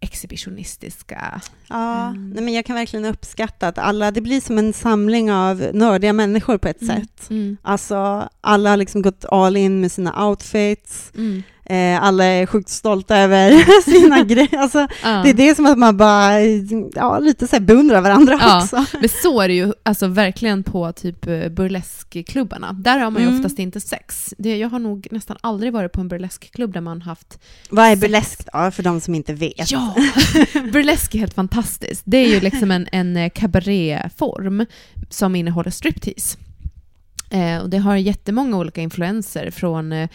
[0.00, 1.40] exhibitionistiska.
[1.68, 2.30] Ja, Mm.
[2.30, 6.12] nej, men jag kan verkligen uppskatta att alla, det blir som en samling av nördiga
[6.12, 6.96] människor på ett Mm.
[6.96, 7.30] sätt.
[7.30, 7.56] Mm.
[7.62, 11.42] Alltså, alla har liksom gått all in med sina outfits, Mm.
[11.70, 13.50] Eh, alla är sjukt stolta över
[13.90, 14.56] sina grejer.
[14.58, 15.22] Alltså, Ja.
[15.24, 16.40] Det är det som att man bara,
[16.94, 18.62] ja, lite så här beundrar varandra Ja.
[18.62, 18.84] också.
[19.00, 22.72] Men så är det ju alltså, verkligen på typ eh, burleskklubbarna.
[22.72, 23.38] Där har man ju Mm.
[23.40, 24.34] oftast inte sex.
[24.38, 27.38] Det, jag har nog nästan aldrig varit på en burleskklubb där man haft...
[27.70, 29.70] Vad är burlesk då, för de som inte vet?
[29.70, 29.94] Ja!
[30.72, 32.02] Burlesk är helt fantastiskt.
[32.04, 34.66] Det är ju liksom en, en eh, cabaretform
[35.10, 36.38] som innehåller striptease.
[37.30, 40.08] Eh, och det har jättemånga olika influenser från eh,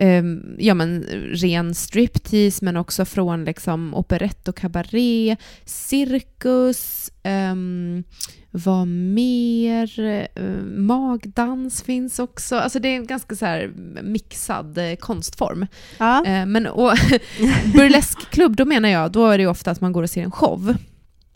[0.00, 8.04] ehm, ja, men, ren striptease men också från liksom, operett och cabaret, cirkus, um,
[8.50, 10.00] vad mer?
[10.34, 12.56] Eh, magdans finns också.
[12.56, 15.66] Alltså det är en ganska så här mixad eh, konstform.
[15.98, 16.24] Ja.
[16.24, 16.92] Eh, men och,
[17.74, 20.74] burleskklubb, då menar jag, då är det ofta att man går och ser en show.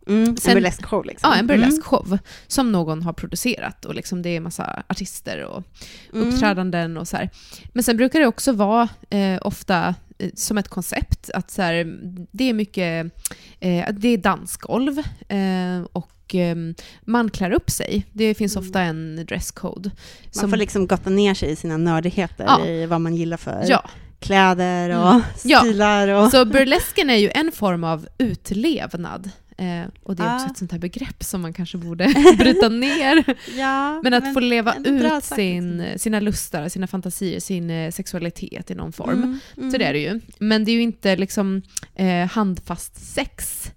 [0.07, 1.31] Mm, Sen- en burleskshow liksom.
[1.31, 5.63] Ja, en burleskshow som någon har producerat och liksom det är massa artister och
[6.15, 6.29] Mm.
[6.29, 7.31] uppträdanden och så här.
[7.73, 11.99] Men sen brukar det också vara eh, ofta eh, som ett koncept att så här,
[12.33, 13.07] det är mycket,
[13.61, 16.57] eh, det är dansgolv eh, och eh,
[17.05, 18.07] man klär upp sig.
[18.13, 18.69] Det finns Mm.
[18.69, 19.91] ofta en dresscode.
[20.41, 22.67] Man får liksom gotta ner sig i sina nördigheter, Ja.
[22.67, 23.85] i vad man gillar för Ja,
[24.21, 25.23] kläder och Mm.
[25.45, 25.61] Ja.
[25.61, 26.09] stilar.
[26.09, 26.31] Och...
[26.31, 29.31] så burlesken är ju en form av utlevnad.
[29.59, 30.51] Eh, och det är också Ah.
[30.51, 32.07] ett sånt här begrepp som man kanske borde
[32.39, 33.25] bryta ner.
[33.59, 35.99] ja, Men att få leva ut sin, liksom.
[35.99, 39.11] sina lustar, sina fantasier, sin eh, sexualitet i någon form.
[39.23, 39.71] Mm, mm.
[39.71, 40.21] Så det är det ju.
[40.39, 41.63] Men det är ju inte liksom
[41.95, 43.71] eh, handfast sex.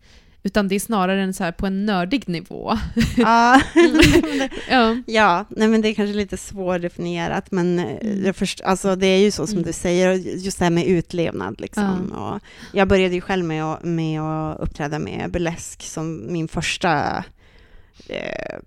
[0.45, 2.77] Utan det är snarare en så här på en nördig nivå.
[3.17, 3.62] Ja.
[4.69, 4.97] ja.
[5.05, 8.25] ja, nej men det är kanske lite svårdefinierat, men eh, Mm.
[8.25, 9.67] jag först, alltså det är ju så som Mm.
[9.67, 12.12] du säger, just det här med utlevnad liksom.
[12.12, 12.39] Och
[12.73, 17.23] jag började ju själv med att, med att uppträda med burlesk som min första
[18.08, 18.60] eh,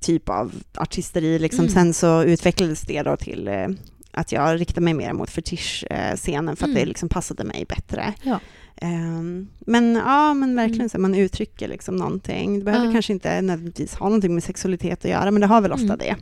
[0.00, 1.38] typ av artisteri.
[1.38, 1.64] Liksom.
[1.64, 1.74] Mm.
[1.74, 3.68] Sen så utvecklades det då till eh,
[4.16, 6.74] att jag riktade mig mer mot fetischscenen för att Mm.
[6.74, 8.14] det liksom passade mig bättre.
[8.22, 8.40] Ja.
[8.76, 10.88] Ehm, men ja, men verkligen Mm.
[10.88, 12.58] så man uttrycker liksom någonting.
[12.58, 12.92] Det behöver Ja.
[12.92, 15.98] kanske inte nödvändigtvis ha någonting med sexualitet att göra, men det har väl ofta Mm.
[15.98, 16.16] det.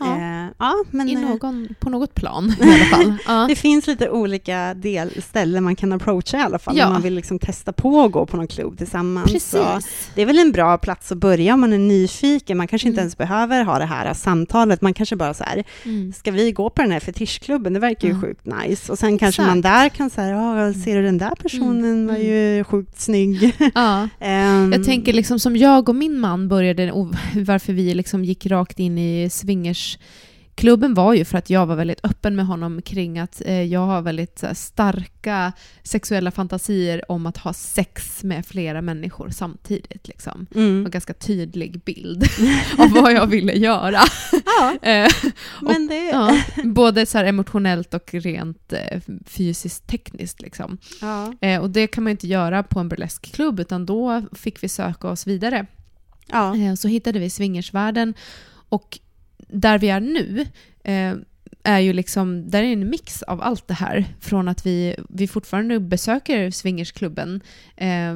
[0.00, 0.16] Ja.
[0.16, 3.14] Eh, ja, men I eh, någon, på något plan i alla fall.
[3.26, 3.46] Ja.
[3.48, 6.86] det finns lite olika del, ställen man kan approacha i alla fall, Ja.
[6.86, 9.32] om man vill liksom testa på att gå på någon klubb tillsammans.
[9.32, 10.10] Precis.
[10.14, 12.56] det är väl en bra plats att börja om man är nyfiken.
[12.58, 13.02] Man kanske inte Mm.
[13.04, 14.80] ens behöver ha det här samtalet.
[14.82, 16.12] Man kanske bara så här, Mm.
[16.12, 17.72] ska vi gå på den här fetischklubben?
[17.72, 18.20] Det verkar ju Ja.
[18.20, 18.92] sjukt nice.
[18.92, 22.06] Och sen kanske man där kan säga, ja, ser du den där personen Mm.
[22.06, 23.54] var ju sjukt snygg.
[23.74, 24.08] Ja.
[24.20, 26.92] Ehm, Jag tänker liksom som jag och min man började,
[27.34, 29.30] varför vi liksom gick rakt in i
[30.54, 33.86] swingersklubben var ju för att jag var väldigt öppen med honom kring att eh, jag
[33.86, 40.08] har väldigt här, starka sexuella fantasier om att ha sex med flera människor samtidigt.
[40.08, 40.46] Liksom.
[40.54, 40.84] mm.
[40.86, 42.24] Och ganska tydlig bild
[42.78, 44.00] av vad jag ville göra.
[44.32, 45.08] Ja, Eh,
[45.60, 46.10] men det...
[46.10, 50.42] ja, både så emotionellt och rent eh, fysiskt tekniskt.
[50.42, 50.78] Liksom.
[51.00, 51.32] Ja.
[51.40, 55.08] Eh, och det kan man inte göra på en burleskklubb utan då fick vi söka
[55.08, 55.66] oss vidare.
[56.26, 56.56] Ja.
[56.56, 58.14] Eh, så hittade vi swingersvärlden
[58.68, 58.98] och
[59.54, 60.46] där vi är nu
[60.84, 61.14] eh,
[61.62, 64.04] är ju liksom, där är en mix av allt det här.
[64.20, 67.40] Från att vi, vi fortfarande besöker swingersklubben,
[67.76, 68.14] eh,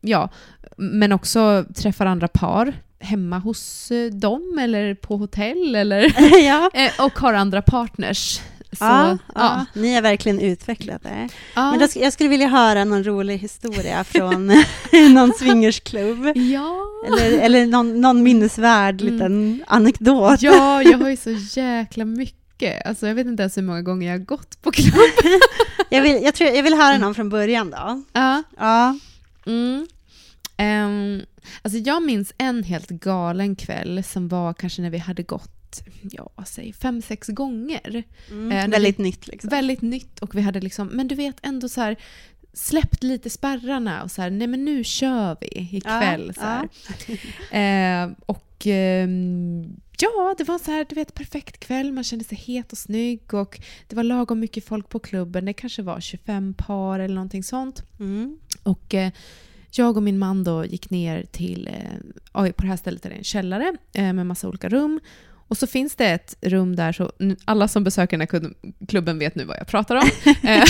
[0.00, 0.30] ja,
[0.76, 6.14] men också träffar andra par hemma hos eh, dem eller på hotell eller,
[6.46, 6.70] ja.
[6.74, 8.40] eh, och har andra partners.
[8.72, 9.64] Så, ja, ja.
[9.74, 11.28] ni har verkligen utvecklat det.
[11.54, 11.70] Ja.
[11.70, 14.46] Men då, jag skulle vilja höra någon rolig historia från
[15.14, 16.36] någon swingersklubb.
[16.36, 16.76] ja.
[17.06, 19.12] Eller, eller någon, någon minnesvärd Mm.
[19.14, 20.42] liten anekdot.
[20.42, 22.86] Ja, jag har ju så jäkla mycket.
[22.86, 24.94] Alltså, jag vet inte ens hur många gånger jag har gått på klubb.
[25.90, 28.02] Jag, vill, jag, tror, jag vill höra någon från början då.
[28.12, 28.42] Ja.
[28.58, 28.98] Ja.
[29.46, 29.86] Mm.
[30.56, 31.20] Ehm,
[31.62, 35.57] alltså jag minns en helt galen kväll som var kanske när vi hade gått,
[36.02, 38.02] ja, säg fem, sex gånger.
[38.30, 39.50] Mm, Eh, väldigt nytt liksom.
[39.50, 41.96] Väldigt nytt och vi hade liksom, men du vet ändå så här
[42.52, 46.32] släppt lite spärrarna och så här, nej men nu kör vi ikväll.
[46.36, 46.68] Ja, så här.
[47.50, 51.92] Eh, och ehm, ja, det var så här, du vet, perfekt kväll.
[51.92, 55.44] Man kände sig het och snygg och det var lagom mycket folk på klubben.
[55.44, 57.82] Det kanske var 25 par eller någonting sånt.
[58.00, 58.38] Mm.
[58.62, 59.12] Och eh,
[59.70, 61.70] jag och min man då gick ner till,
[62.32, 65.00] eh, på det här stället är det en källare eh, med massa olika rum.
[65.48, 67.12] Och så finns det ett rum där, så
[67.44, 68.52] alla som besöker den här
[68.86, 70.10] klubben vet nu vad jag pratar om.
[70.42, 70.64] eh,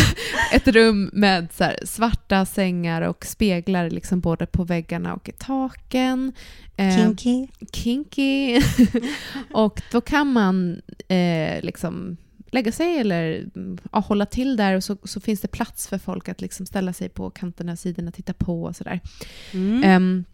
[0.52, 6.32] ett rum med så svarta sängar och speglar liksom både på väggarna och i taken.
[6.76, 7.48] Eh, Kinky.
[7.72, 8.60] kinky.
[9.52, 12.16] och då kan man eh, liksom
[12.50, 15.98] lägga sig eller mm, ja, hålla till där och så, så finns det plats för
[15.98, 19.00] folk att liksom ställa sig på kanterna, sidorna, titta på och sådär.
[19.52, 19.82] Mm.
[19.84, 20.24] Ehm,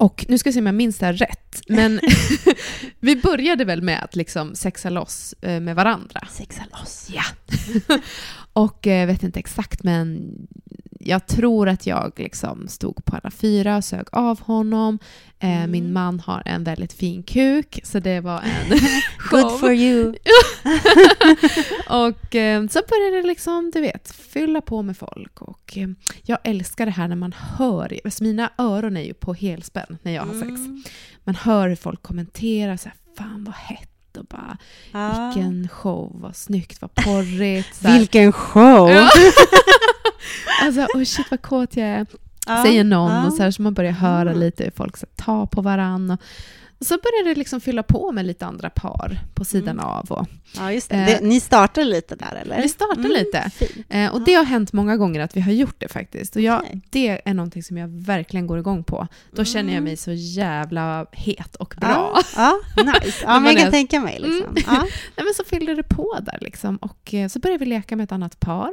[0.00, 2.00] och nu ska jag se om jag minns det här rätt, men
[3.00, 6.28] vi började väl med att liksom sexa loss eh, med varandra.
[6.30, 7.08] Sexa loss.
[7.14, 7.22] Ja.
[8.52, 10.32] och jag vet inte exakt, men
[11.04, 14.98] jag tror att jag liksom stod på alla fyra och sög av honom.
[15.38, 15.70] Eh, Mm.
[15.70, 18.78] Min man har en väldigt fin kuk, så det var en
[19.18, 19.40] show.
[19.40, 20.14] Good for you.
[21.88, 25.42] och eh, så började det liksom, du vet, fylla på med folk.
[25.42, 25.88] Och eh,
[26.22, 30.12] jag älskar det här när man hör, alltså mina öron är ju på helspänn när
[30.12, 30.46] jag har sex.
[30.46, 30.82] Mm.
[31.24, 34.56] Man hör hur folk kommenterar så här, fan vad hett och bara
[34.92, 35.24] Ja.
[35.34, 37.84] vilken show, vad snyggt, vad porrigt.
[37.84, 38.90] Vilken show!
[38.90, 39.10] Ja.
[40.62, 42.06] alltså, oh shit vad kåt jag är,
[42.46, 43.26] Ja, säger någon.
[43.26, 46.10] Och så, här, så man börjar höra lite hur folk så tar på varann.
[46.10, 46.20] Och,
[46.80, 49.84] och så börjar det liksom fylla på med lite andra par på sidan Mm.
[49.86, 50.06] av.
[50.12, 50.96] Och, Ja, just det.
[50.96, 51.20] Eh, det.
[51.22, 52.62] Ni startade lite där, eller?
[52.62, 53.50] Vi startade lite.
[53.50, 53.86] fint.
[53.88, 56.36] eh, och det har hänt många gånger att vi har gjort det faktiskt.
[56.36, 56.80] Och jag, Okej.
[56.90, 59.06] det är någonting som jag verkligen går igång på.
[59.32, 59.84] Då känner jag Mm.
[59.84, 62.20] mig så jävla het och bra.
[62.36, 63.18] Ja, ja nice.
[63.26, 64.18] Ja, men jag är- kan tänka mig.
[64.20, 64.42] Liksom.
[64.42, 64.54] Mm.
[64.66, 64.72] Ja.
[65.16, 66.76] Nej, men så fyllde det på där liksom.
[66.76, 68.70] Och eh, så började vi leka med ett annat par.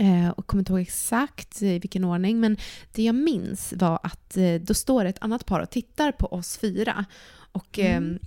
[0.00, 2.56] Eh, och kommer inte ihåg exakt i vilken ordning, men
[2.92, 6.58] det jag minns var att eh, då står ett annat par och tittar på oss
[6.58, 7.04] fyra.
[7.52, 8.12] Och, Mm.
[8.14, 8.18] eh,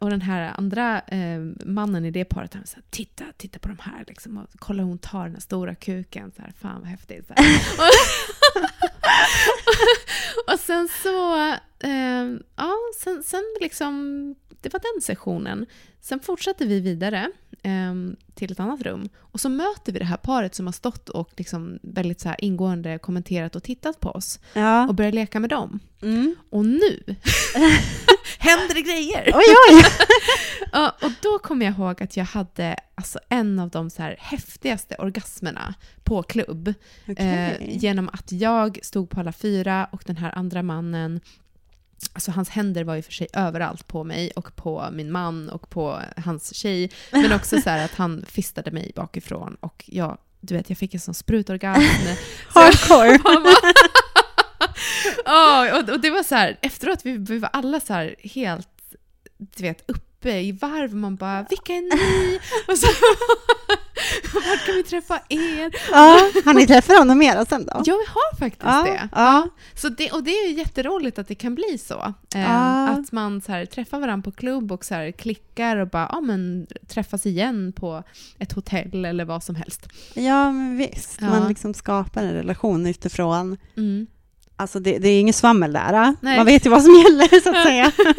[0.00, 3.78] och den här andra eh, mannen i det paret, han sa titta, titta på de
[3.80, 6.32] här liksom, och kolla hon tar den här stora kuken.
[6.36, 7.30] Så här, Fan vad häftigt.
[10.52, 11.36] Och sen så,
[11.78, 15.66] eh, ja, sen, sen liksom det var den sessionen.
[16.00, 17.30] Sen fortsatte vi vidare
[17.62, 17.94] eh,
[18.34, 19.08] till ett annat rum.
[19.16, 22.98] Och så möter vi det här paret som har stått och liksom väldigt så ingående
[22.98, 24.40] kommenterat och tittat på oss.
[24.52, 24.88] Ja.
[24.88, 25.80] Och börjar leka med dem.
[26.02, 26.36] Mm.
[26.50, 27.02] Och nu
[28.38, 29.32] händer det grejer!
[29.34, 29.82] Oj, oj!
[30.72, 34.16] Ja, och då kommer jag ihåg att jag hade alltså, en av de så här
[34.18, 36.68] häftigaste orgasmerna på klubb.
[36.68, 36.74] Eh,
[37.12, 37.76] Okej.
[37.80, 41.20] genom att jag stod på alla fyra och den här andra mannen
[42.12, 45.70] Alltså hans händer var ju för sig överallt på mig och på min man och
[45.70, 46.90] på hans tjej.
[47.10, 51.00] Men också så att han fistade mig bakifrån och jag, du vet, jag fick en
[51.00, 51.80] sån sprutorgasm.
[52.48, 53.18] Hardcore.
[55.24, 58.68] Ja, och, och det var så här, efteråt vi, vi var alla så här helt,
[59.38, 60.94] du vet, uppe i varv.
[60.94, 62.40] Man bara, vilka är ni?
[62.68, 62.86] Och så,
[64.34, 65.70] vart kan vi träffa er?
[65.92, 67.72] Ja, har ni träffat honom mer sen då?
[67.84, 69.08] Ja, vi har faktiskt Ja, det.
[69.12, 69.48] ja.
[69.74, 70.10] Så det.
[70.10, 72.14] Och det är ju jätteroligt att det kan bli så.
[72.34, 72.88] Eh, Ja.
[72.88, 76.20] Att man så här, träffar varandra på klubb och så här, klickar och bara ja,
[76.20, 78.02] men, träffas igen på
[78.38, 79.88] ett hotell eller vad som helst.
[80.14, 81.20] Ja, men visst.
[81.20, 83.56] Man liksom skapar en relation utifrån.
[83.76, 84.06] Mm.
[84.56, 86.14] Alltså det, det är inget svammel där.
[86.20, 86.36] Nej.
[86.36, 87.92] Man vet ju vad som gäller så att säga.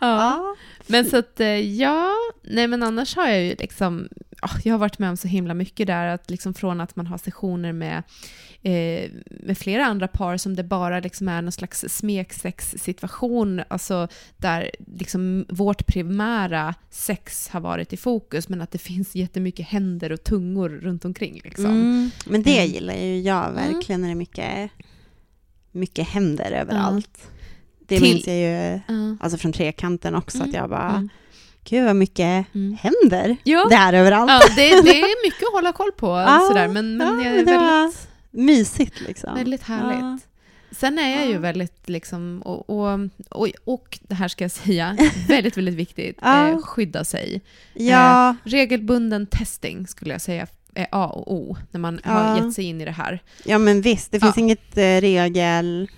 [0.00, 0.56] Ja.
[0.86, 1.46] Men så att, eh,
[1.80, 2.12] ja,
[2.42, 4.08] nej men annars har jag ju liksom,
[4.64, 7.18] jag har varit med om så himla mycket där, att liksom från att man har
[7.18, 8.02] sessioner med,
[8.62, 14.70] eh, med flera andra par som det bara liksom är någon slags smeksex-situation, alltså där
[14.96, 20.24] liksom vårt primära sex har varit i fokus, men att det finns jättemycket händer och
[20.24, 21.40] tungor runt omkring.
[21.44, 21.64] Liksom.
[21.66, 22.10] Mm.
[22.26, 22.72] Men det Mm.
[22.72, 24.70] gillar ju jag verkligen när det är mycket,
[25.72, 27.30] mycket händer överallt.
[27.86, 28.80] Det Till- minns jag ju
[29.20, 30.48] alltså från trekanten också, Mm.
[30.48, 31.08] att jag bara, Mm.
[31.64, 32.76] Gud vad mycket Mm.
[32.80, 33.66] händer Ja.
[33.70, 34.30] där överallt.
[34.30, 37.42] Ja, det, det är mycket att hålla koll på, Ja, sådär, men, men ja, det
[37.44, 38.08] väldigt...
[38.30, 39.34] Mysigt liksom.
[39.34, 40.26] Väldigt härligt.
[40.70, 43.00] Sen är jag ju väldigt, liksom, och, och,
[43.30, 44.96] och, och det här ska jag säga,
[45.28, 47.40] väldigt, väldigt viktigt, eh, skydda sig.
[47.74, 52.64] Ja, Regelbunden testing skulle jag säga är A och O när man har gett sig
[52.64, 53.22] in i det här.
[53.44, 55.88] ja, men visst, det finns inget eh, regel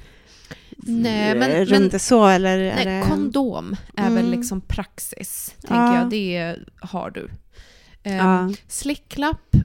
[0.77, 3.03] Nej, men- runt men- det så, eller Nej, det...
[3.09, 4.31] kondom är väl Mm.
[4.39, 5.99] liksom praxis, tänker Ja.
[5.99, 6.11] jag.
[6.11, 7.29] Det har du.
[8.03, 8.53] Eh, Ja.
[8.69, 9.57] Slicklapp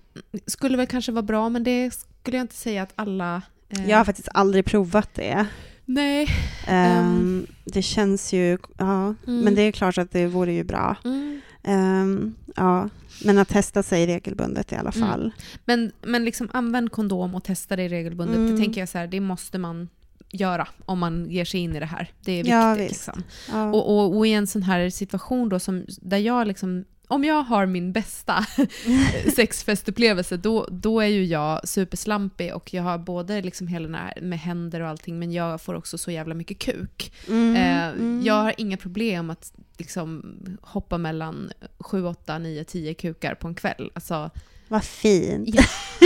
[0.46, 3.42] skulle väl kanske vara bra, men det skulle jag inte säga att alla...
[3.70, 5.46] eh, Jag har faktiskt aldrig provat det.
[5.86, 6.28] Nej.
[6.68, 9.16] Ehm, det känns ju, ja, Mm.
[9.44, 10.96] men det är klart att det vore ju bra.
[11.06, 11.42] Mm.
[11.64, 12.90] Ehm, ja,
[13.26, 15.10] men att testa sig regelbundet i alla Mm.
[15.10, 15.32] fall.
[15.66, 18.38] Men, men liksom använd kondom och testa det regelbundet.
[18.38, 18.52] Mm.
[18.52, 19.90] Det tänker jag så här, det måste man
[20.34, 22.12] göra om man ger sig in i det här.
[22.20, 22.52] Det är viktigt.
[22.52, 23.24] Ja, liksom.
[23.52, 23.72] Ja.
[23.72, 27.44] och, och, och i en sån här situation då som, där jag liksom om jag
[27.44, 28.46] har min bästa
[29.36, 34.82] sexfestupplevelse, då, då är ju jag superslampig och jag har både liksom hela med händer
[34.82, 37.14] och allting, men jag får också så jävla mycket kuk.
[37.28, 38.22] Mm, Eh, mm.
[38.26, 43.56] Jag har inga problem att liksom hoppa mellan 7, 8, 9, 10 kukar på en
[43.56, 43.92] kväll.
[43.94, 44.30] Alltså,
[44.68, 45.50] Vad fint.
[45.56, 45.64] Ja.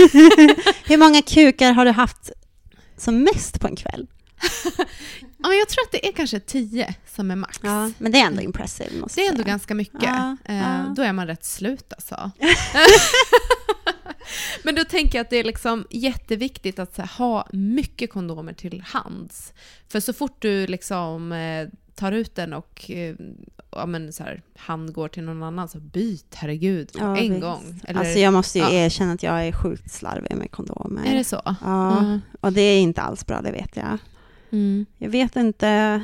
[0.86, 2.30] Hur många kukar har du haft
[2.96, 4.06] som mest på en kväll?
[5.38, 7.60] ja, jag tror att det är kanske 10 som är max.
[7.62, 9.00] Ja, men det är ändå impressive.
[9.00, 9.52] Måste Det är ändå säga.
[9.52, 10.02] ganska mycket.
[10.02, 10.84] Ja, Eh, ja.
[10.96, 12.30] Då är man rätt slut alltså.
[14.62, 18.80] Men då tänker jag att det är liksom jätteviktigt att här, ha mycket kondomer till
[18.86, 19.52] hands.
[19.88, 23.14] För så fort du liksom eh, tar ut den och eh,
[23.70, 27.42] ja, men så här, han går till någon annan så byt, herregud, Ja, en visst.
[27.42, 27.80] gång.
[27.84, 28.70] Eller, Alltså jag måste ju Ja.
[28.70, 31.04] erkänna att jag är sjukt slarvig med kondomer.
[31.06, 31.42] Är det så?
[31.44, 32.20] Ja, Ja.
[32.40, 33.98] och det är inte alls bra, det vet jag.
[34.50, 34.86] Mm.
[34.98, 36.00] Jag vet inte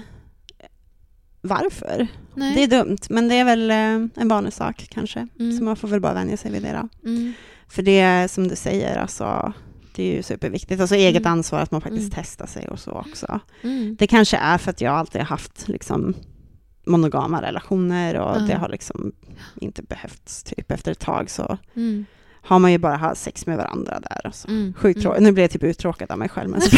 [1.41, 2.07] varför.
[2.35, 2.55] Nej.
[2.55, 3.77] Det är dumt, men det är väl eh,
[4.23, 5.29] en vanesak kanske.
[5.39, 5.59] Mm.
[5.59, 6.73] Så man får väl bara vänja sig vid det
[7.03, 7.09] då.
[7.11, 7.33] Mm.
[7.69, 9.53] För det är som du säger, alltså,
[9.95, 10.81] det är ju superviktigt.
[10.81, 11.33] Alltså eget Mm.
[11.33, 12.25] ansvar att man faktiskt Mm.
[12.25, 13.41] testar sig och så också.
[13.63, 13.97] Mm.
[13.99, 16.15] Det kanske är för att jag alltid har haft liksom
[16.87, 19.13] monogama relationer och det har liksom
[19.61, 21.59] inte behövts typ efter ett tag så.
[22.45, 24.21] Har man ju bara haft sex med varandra där.
[24.27, 24.49] Alltså.
[24.49, 24.75] Mm.
[24.77, 25.25] Sjukt Mm.
[25.25, 26.51] Nu blev jag typ uttråkad av mig själv.
[26.51, 26.61] Men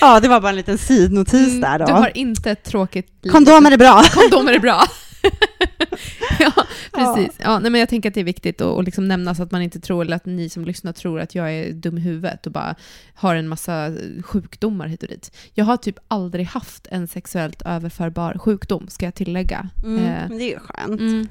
[0.00, 1.86] ja, det var bara en liten sidnotis Mm, där då.
[1.86, 3.30] Du har inte ett tråkigt liv.
[3.30, 4.02] Kondomer är bra.
[4.10, 4.82] Kondomer är bra.
[6.38, 6.52] ja,
[6.92, 7.36] precis.
[7.38, 9.50] Ja, nej, men jag tänker att det är viktigt att, att liksom nämna så att
[9.50, 12.46] man inte tror, eller att ni som lyssnar tror att jag är dum i huvudet
[12.46, 12.74] och bara
[13.14, 13.92] har en massa
[14.24, 15.36] sjukdomar hit och dit.
[15.54, 19.68] Jag har typ aldrig haft en sexuellt överförbar sjukdom, ska jag tillägga.
[19.84, 21.00] Mm, Eh, men det är ju skönt.
[21.00, 21.28] mm,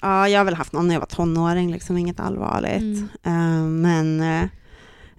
[0.00, 2.80] Ja, jag har väl haft någon när jag var tonåring, liksom inget allvarligt.
[2.80, 3.08] Mm.
[3.22, 4.48] Eh, men eh,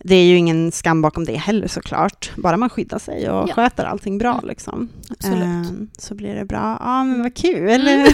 [0.03, 2.31] det är ju ingen skam bakom det heller såklart.
[2.37, 3.53] Bara man skyddar sig och Ja.
[3.53, 4.47] sköter allting bra Mm.
[4.47, 4.89] liksom.
[5.09, 5.43] Absolut.
[5.43, 6.77] Ehm, så blir det bra.
[6.81, 7.87] Ja, men vad kul.
[7.87, 7.99] Mm.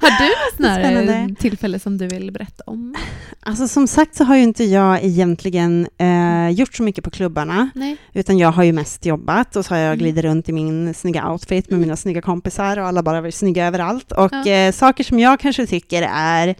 [0.00, 1.12] Har du något här Spännande.
[1.14, 2.94] eh, tillfälle som du vill berätta om?
[3.40, 7.70] Alltså som sagt så har ju inte jag egentligen eh, gjort så mycket på klubbarna,
[7.74, 7.96] Nej.
[8.12, 9.98] utan jag har ju mest jobbat och så har jag Mm.
[9.98, 11.80] glidit runt i min snygga outfit med Mm.
[11.80, 14.12] mina snygga kompisar och alla bara varit snygga överallt.
[14.12, 14.46] Och Ja.
[14.48, 16.54] eh, saker som jag kanske tycker är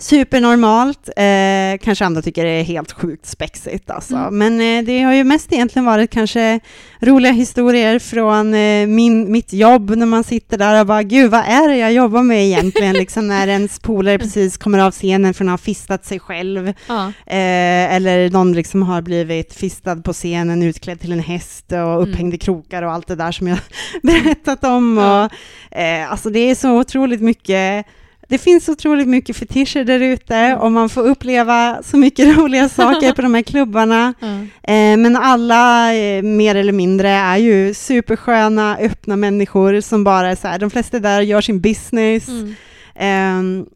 [0.00, 4.16] supernormalt, eh, kanske andra tycker är helt sjukt spexigt alltså.
[4.16, 4.38] Mm.
[4.38, 6.60] Men eh, det har ju mest egentligen varit kanske
[7.00, 11.40] roliga historier från eh, min, mitt jobb när man sitter där och bara gud vad
[11.40, 15.48] är det jag jobbar med egentligen liksom när ens polare precis kommer av scenen från
[15.48, 17.06] att ha fistat sig själv Ja.
[17.26, 22.34] Eh, eller någon liksom har blivit fistad på scenen, utklädd till en häst och upphängd
[22.34, 23.58] i krokar och allt det där som jag
[24.02, 24.98] berättat om.
[24.98, 25.24] Ja.
[25.24, 27.86] Och, eh, alltså det är så otroligt mycket
[28.30, 33.12] det finns otroligt mycket fetischer där ute och man får uppleva så mycket roliga saker
[33.12, 34.14] på de här klubbarna.
[34.20, 34.26] Ja.
[34.62, 40.36] Eh, men alla, eh, mer eller mindre, är ju supersköna, öppna människor som bara är
[40.36, 42.28] så här, de flesta där gör sin business.
[42.28, 42.54] Mm.
[42.94, 43.66] Ehm,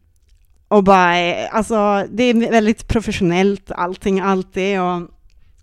[0.67, 5.01] och bara, eh, alltså det är väldigt professionellt allting alltid och,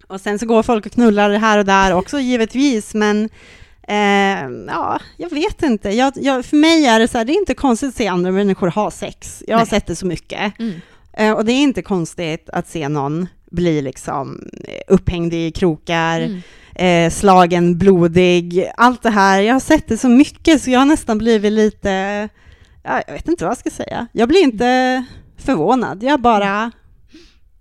[0.06, 3.28] och sen så går folk och knullar här och där också givetvis men
[3.92, 5.90] ehm, ja, jag vet inte.
[5.90, 8.30] Jag, jag, för mig är det så här, det är inte konstigt att se andra
[8.30, 9.42] människor ha sex.
[9.46, 9.70] Jag har Nej.
[9.70, 10.58] sett det så mycket.
[10.58, 10.80] Mm.
[11.12, 16.20] Eh, och det är inte konstigt att se någon bli liksom eh, upphängd i krokar,
[16.20, 17.06] Mm.
[17.06, 19.40] eh, slagen, blodig, allt det här.
[19.40, 21.90] Jag har sett det så mycket så jag har nästan blivit lite,
[22.82, 24.06] ja, jag vet inte vad jag ska säga.
[24.12, 25.04] Jag blir inte
[25.38, 26.72] förvånad, jag bara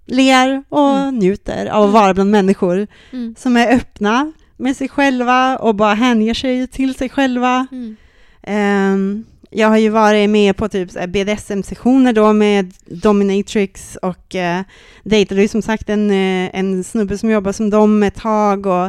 [0.05, 1.15] ler och Mm.
[1.19, 3.35] njuter av att vara bland människor Mm.
[3.37, 4.31] som är öppna
[4.61, 7.67] med sig själva och bara hänger sig till sig själva.
[7.71, 7.95] Mm.
[8.43, 14.61] Ehm, jag har ju varit med på typ BDSM-sessioner då med Dominatrix och uh,
[15.03, 18.85] dejtade ju som sagt en, eh, en snubbe som jobbar som dem ett tag och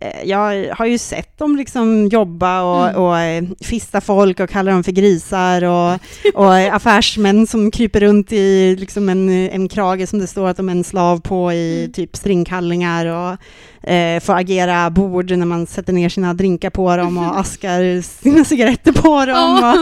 [0.00, 3.02] eh, jag har ju sett dem liksom jobba och, Mm.
[3.02, 5.98] och eh, fista folk och kalla dem för grisar och,
[6.34, 10.56] och eh, affärsmän som kryper runt i liksom en, en krage som det står att
[10.56, 11.92] de är en slav på i Mm.
[11.92, 13.36] typ stringkallingar och
[13.82, 18.44] eh, får agera bord när man sätter ner sina drinkar på dem och askar sina
[18.44, 19.74] cigaretter på dem.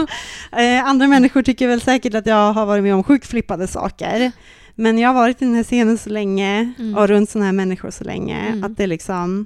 [0.51, 3.67] Och, eh, andra människor tycker väl säkert att jag har varit med om sjukt flippade
[3.67, 4.31] saker.
[4.75, 6.97] Men jag har varit i den här scenen så länge Mm.
[6.97, 8.63] och runt sådana här människor så länge Mm.
[8.63, 9.45] att det liksom,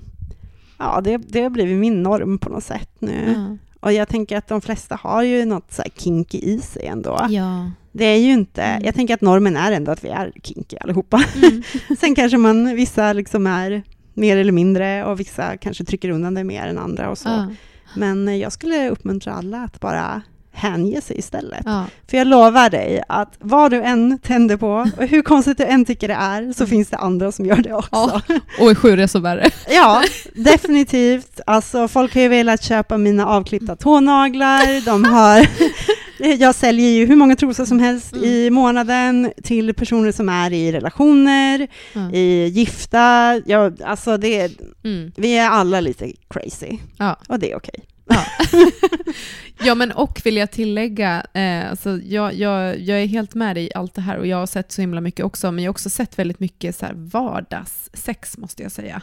[0.79, 3.33] ja det, det har blivit min norm på något sätt nu.
[3.35, 3.57] Ja.
[3.79, 7.25] Och jag tänker att de flesta har ju något så här kinky i sig ändå.
[7.29, 7.71] Ja.
[7.91, 8.83] Det är ju inte, Mm.
[8.85, 11.23] jag tänker att normen är ändå att vi är kinky allihopa.
[11.43, 11.63] Mm.
[11.99, 13.83] Sen kanske man, vissa liksom är
[14.13, 17.29] mer eller mindre och vissa kanske trycker undan det mer än andra och så.
[17.29, 17.47] Ja.
[17.95, 20.21] Men eh, jag skulle uppmuntra alla att bara
[20.53, 21.61] hänge sig istället.
[21.65, 21.85] Ja.
[22.09, 25.85] För jag lovar dig att vad du än tänder på och hur konstigt du än
[25.85, 27.89] tycker det är så finns det andra som gör det också.
[27.91, 28.21] Ja.
[28.59, 29.49] Och i sju resor värre.
[29.69, 30.03] Ja,
[30.35, 31.39] definitivt.
[31.47, 34.85] Alltså folk har ju velat köpa mina avklippta tånaglar.
[34.85, 35.47] De har...
[36.39, 38.25] Jag säljer ju hur många trosor som helst Mm.
[38.25, 42.11] i månaden till personer som är i relationer, Ja.
[42.11, 43.41] i gifta.
[43.45, 44.51] Ja, alltså det,
[44.83, 45.11] Mm.
[45.15, 47.19] vi är alla lite crazy Ja.
[47.27, 47.83] och det är okej.
[48.09, 48.23] Ja.
[49.63, 53.63] ja, men och vill jag tillägga, eh, alltså jag, jag, jag är helt med dig
[53.65, 55.73] i allt det här och jag har sett så himla mycket också, men jag har
[55.73, 59.01] också sett väldigt mycket så här vardagssex måste jag säga.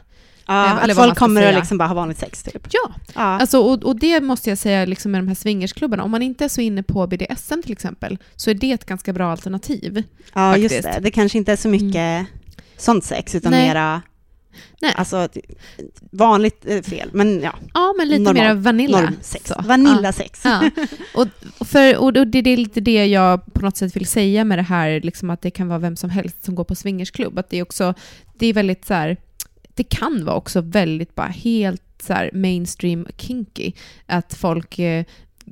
[0.55, 2.67] Ja, eller vad att folk kommer och liksom bara ha vanligt sex typ.
[2.71, 3.21] Ja, Ja.
[3.21, 6.45] alltså, och, och det måste jag säga liksom med de här swingersklubbarna, om man inte
[6.45, 10.03] är så inne på BDSM till exempel, så är det ett ganska bra alternativ.
[10.35, 10.95] Ja, just faktiskt.
[10.97, 11.01] det.
[11.03, 12.27] Det kanske inte är så mycket
[12.77, 13.69] sånt sex, utan Nej.
[13.69, 14.03] mera
[14.83, 14.93] Nej.
[14.97, 15.29] Alltså,
[16.13, 19.01] vanligt eh, fel, men ja, Ja, men lite Normal- mer vanilla.
[19.01, 19.49] normsex.
[19.49, 19.55] så.
[19.65, 20.41] Vanillasex.
[20.45, 20.71] Ja.
[21.15, 21.27] Och,
[21.59, 24.59] och, för, och det, det är lite det jag på något sätt vill säga med
[24.59, 27.39] det här, liksom att det kan vara vem som helst som går på swingersklubb.
[27.39, 27.95] Att det är också,
[28.39, 29.17] det är väldigt så här,
[29.81, 33.73] det kan vara också väldigt bara helt så här mainstream kinky.
[34.07, 35.05] Att folk eh,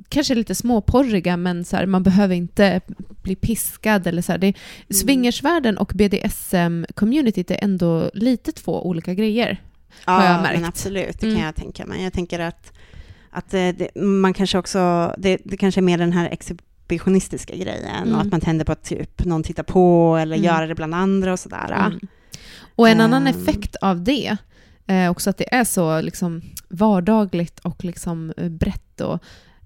[0.09, 2.81] kanske är lite småporriga men så här, man behöver inte
[3.21, 4.39] bli piskad eller så här.
[4.39, 4.53] Det,
[4.89, 9.61] Swingersvärlden och BDSM-communityt är ändå lite två olika grejer.
[10.05, 10.59] har jag märkt.
[10.59, 11.37] men absolut, det Mm.
[11.37, 12.03] kan jag tänka mig.
[12.03, 12.73] Jag tänker att,
[13.29, 17.95] att eh, det, man kanske också, det, det kanske är mer den här exhibitionistiska grejen
[18.03, 18.15] Mm.
[18.15, 20.45] och att man tänder på att typ någon tittar på eller Mm.
[20.45, 21.71] göra det bland andra och sådär.
[21.87, 21.99] Mm.
[22.79, 23.35] Och en annan Ehm.
[23.41, 24.37] effekt av det,
[24.87, 29.23] eh, också att det är så liksom, vardagligt och liksom, eh, brett och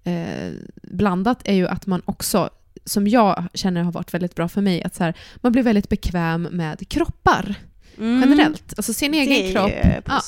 [0.08, 0.52] eh,
[0.84, 2.50] blandat, är ju att man också,
[2.86, 5.90] som jag känner har varit väldigt bra för mig, att så här, man blir väldigt
[5.90, 7.56] bekväm med kroppar
[7.98, 8.20] Mm.
[8.22, 8.74] generellt.
[8.78, 9.72] Alltså sin egen kropp
[10.06, 10.22] ja,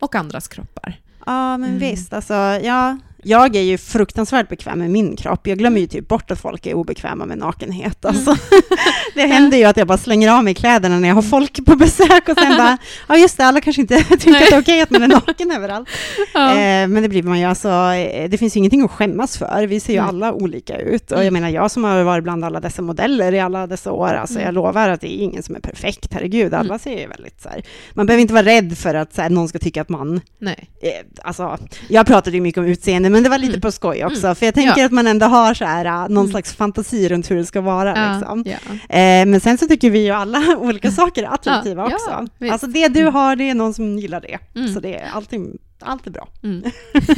[0.00, 1.00] och andras kroppar.
[1.26, 1.80] Ja, men Mm.
[1.80, 2.12] visst.
[2.12, 5.46] Alltså, ja, Jag är ju fruktansvärt bekväm med min kropp.
[5.46, 8.04] Jag glömmer ju typ bort att folk är obekväma med nakenhet.
[8.04, 8.16] Mm.
[8.16, 8.36] Alltså.
[9.14, 11.76] det händer ju att jag bara slänger av mig kläderna när jag har folk på
[11.76, 14.80] besök och sen bara, ja just det, alla kanske inte tycker att det är okej
[14.80, 15.88] att man är naken överallt.
[16.34, 16.50] Ja.
[16.50, 19.66] Eh, men det blir man ju alltså, eh, det finns ju ingenting att skämmas för.
[19.66, 20.08] Vi ser ju Nej.
[20.08, 21.04] alla olika ut.
[21.12, 21.24] Och Mm.
[21.24, 24.34] jag menar, jag som har varit bland alla dessa modeller i alla dessa år, alltså
[24.34, 24.44] Mm.
[24.46, 26.54] jag lovar att det är ingen som är perfekt, herregud.
[26.54, 26.78] Alla Mm.
[26.78, 27.62] ser ju väldigt så här,
[27.92, 30.68] man behöver inte vara rädd för att så här, någon ska tycka att man Nej.
[30.82, 30.90] Eh,
[31.22, 31.58] alltså,
[31.88, 33.60] jag pratade ju mycket om utseende, men det var lite Mm.
[33.60, 34.36] på skoj också, Mm.
[34.36, 34.86] för jag tänker Ja.
[34.86, 36.30] att man ändå har så här, uh, någon Mm.
[36.30, 37.96] slags fantasi runt hur det ska vara.
[37.96, 38.44] Ja, Liksom.
[38.46, 38.96] ja.
[38.96, 42.26] Eh, men sen så tycker vi ju alla olika saker är attraktiva också.
[42.38, 42.52] visst.
[42.52, 44.38] alltså det du har, det är någon som gillar det.
[44.60, 44.74] Mm.
[44.74, 45.40] Så det är alltid,
[45.82, 46.28] allt är bra.
[46.42, 46.70] Mm.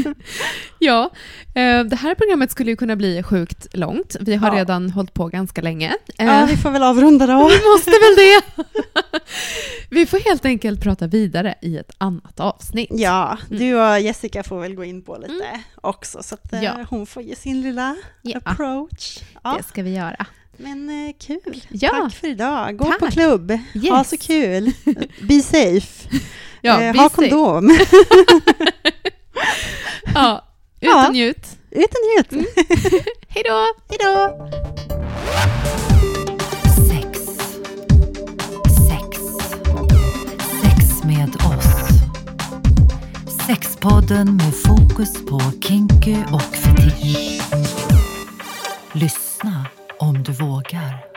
[0.78, 1.10] ja,
[1.54, 4.16] eh, det här programmet skulle ju kunna bli sjukt långt.
[4.20, 4.54] Vi har Ja.
[4.60, 5.94] redan hållit på ganska länge.
[6.18, 7.32] Eh, Ja, vi får väl avrunda då.
[7.48, 8.64] Vi måste väl det!
[9.90, 12.88] vi får helt enkelt prata vidare i ett annat avsnitt.
[12.92, 13.58] Ja, Mm.
[13.58, 16.84] du och Jessica får väl gå in på lite också, så att eh, Ja.
[16.90, 18.40] hon får ge sin lilla Ja.
[18.44, 19.18] approach.
[19.44, 20.26] Ja, Det ska vi göra.
[20.62, 21.64] Men eh, kul.
[21.68, 21.88] Ja.
[21.90, 22.76] Tack för idag.
[22.76, 22.98] Gå Tack.
[22.98, 23.50] på klubb.
[23.90, 24.08] Ha Yes.
[24.10, 24.72] så kul.
[25.28, 26.08] Be safe.
[26.62, 27.30] Ja, eh, be ha safe.
[27.30, 27.70] kondom.
[30.14, 30.44] Ja,
[30.80, 31.06] ut Ja.
[31.08, 31.46] och njut.
[31.70, 32.46] Ut och njut.
[33.28, 33.66] Hej då!
[33.88, 34.48] Hej då!
[36.88, 37.18] Sex.
[38.88, 39.18] Sex.
[40.62, 41.66] Sex med oss.
[43.46, 47.40] Sexpodden med fokus på kinky och fetisch.
[50.02, 51.09] Om du vågar.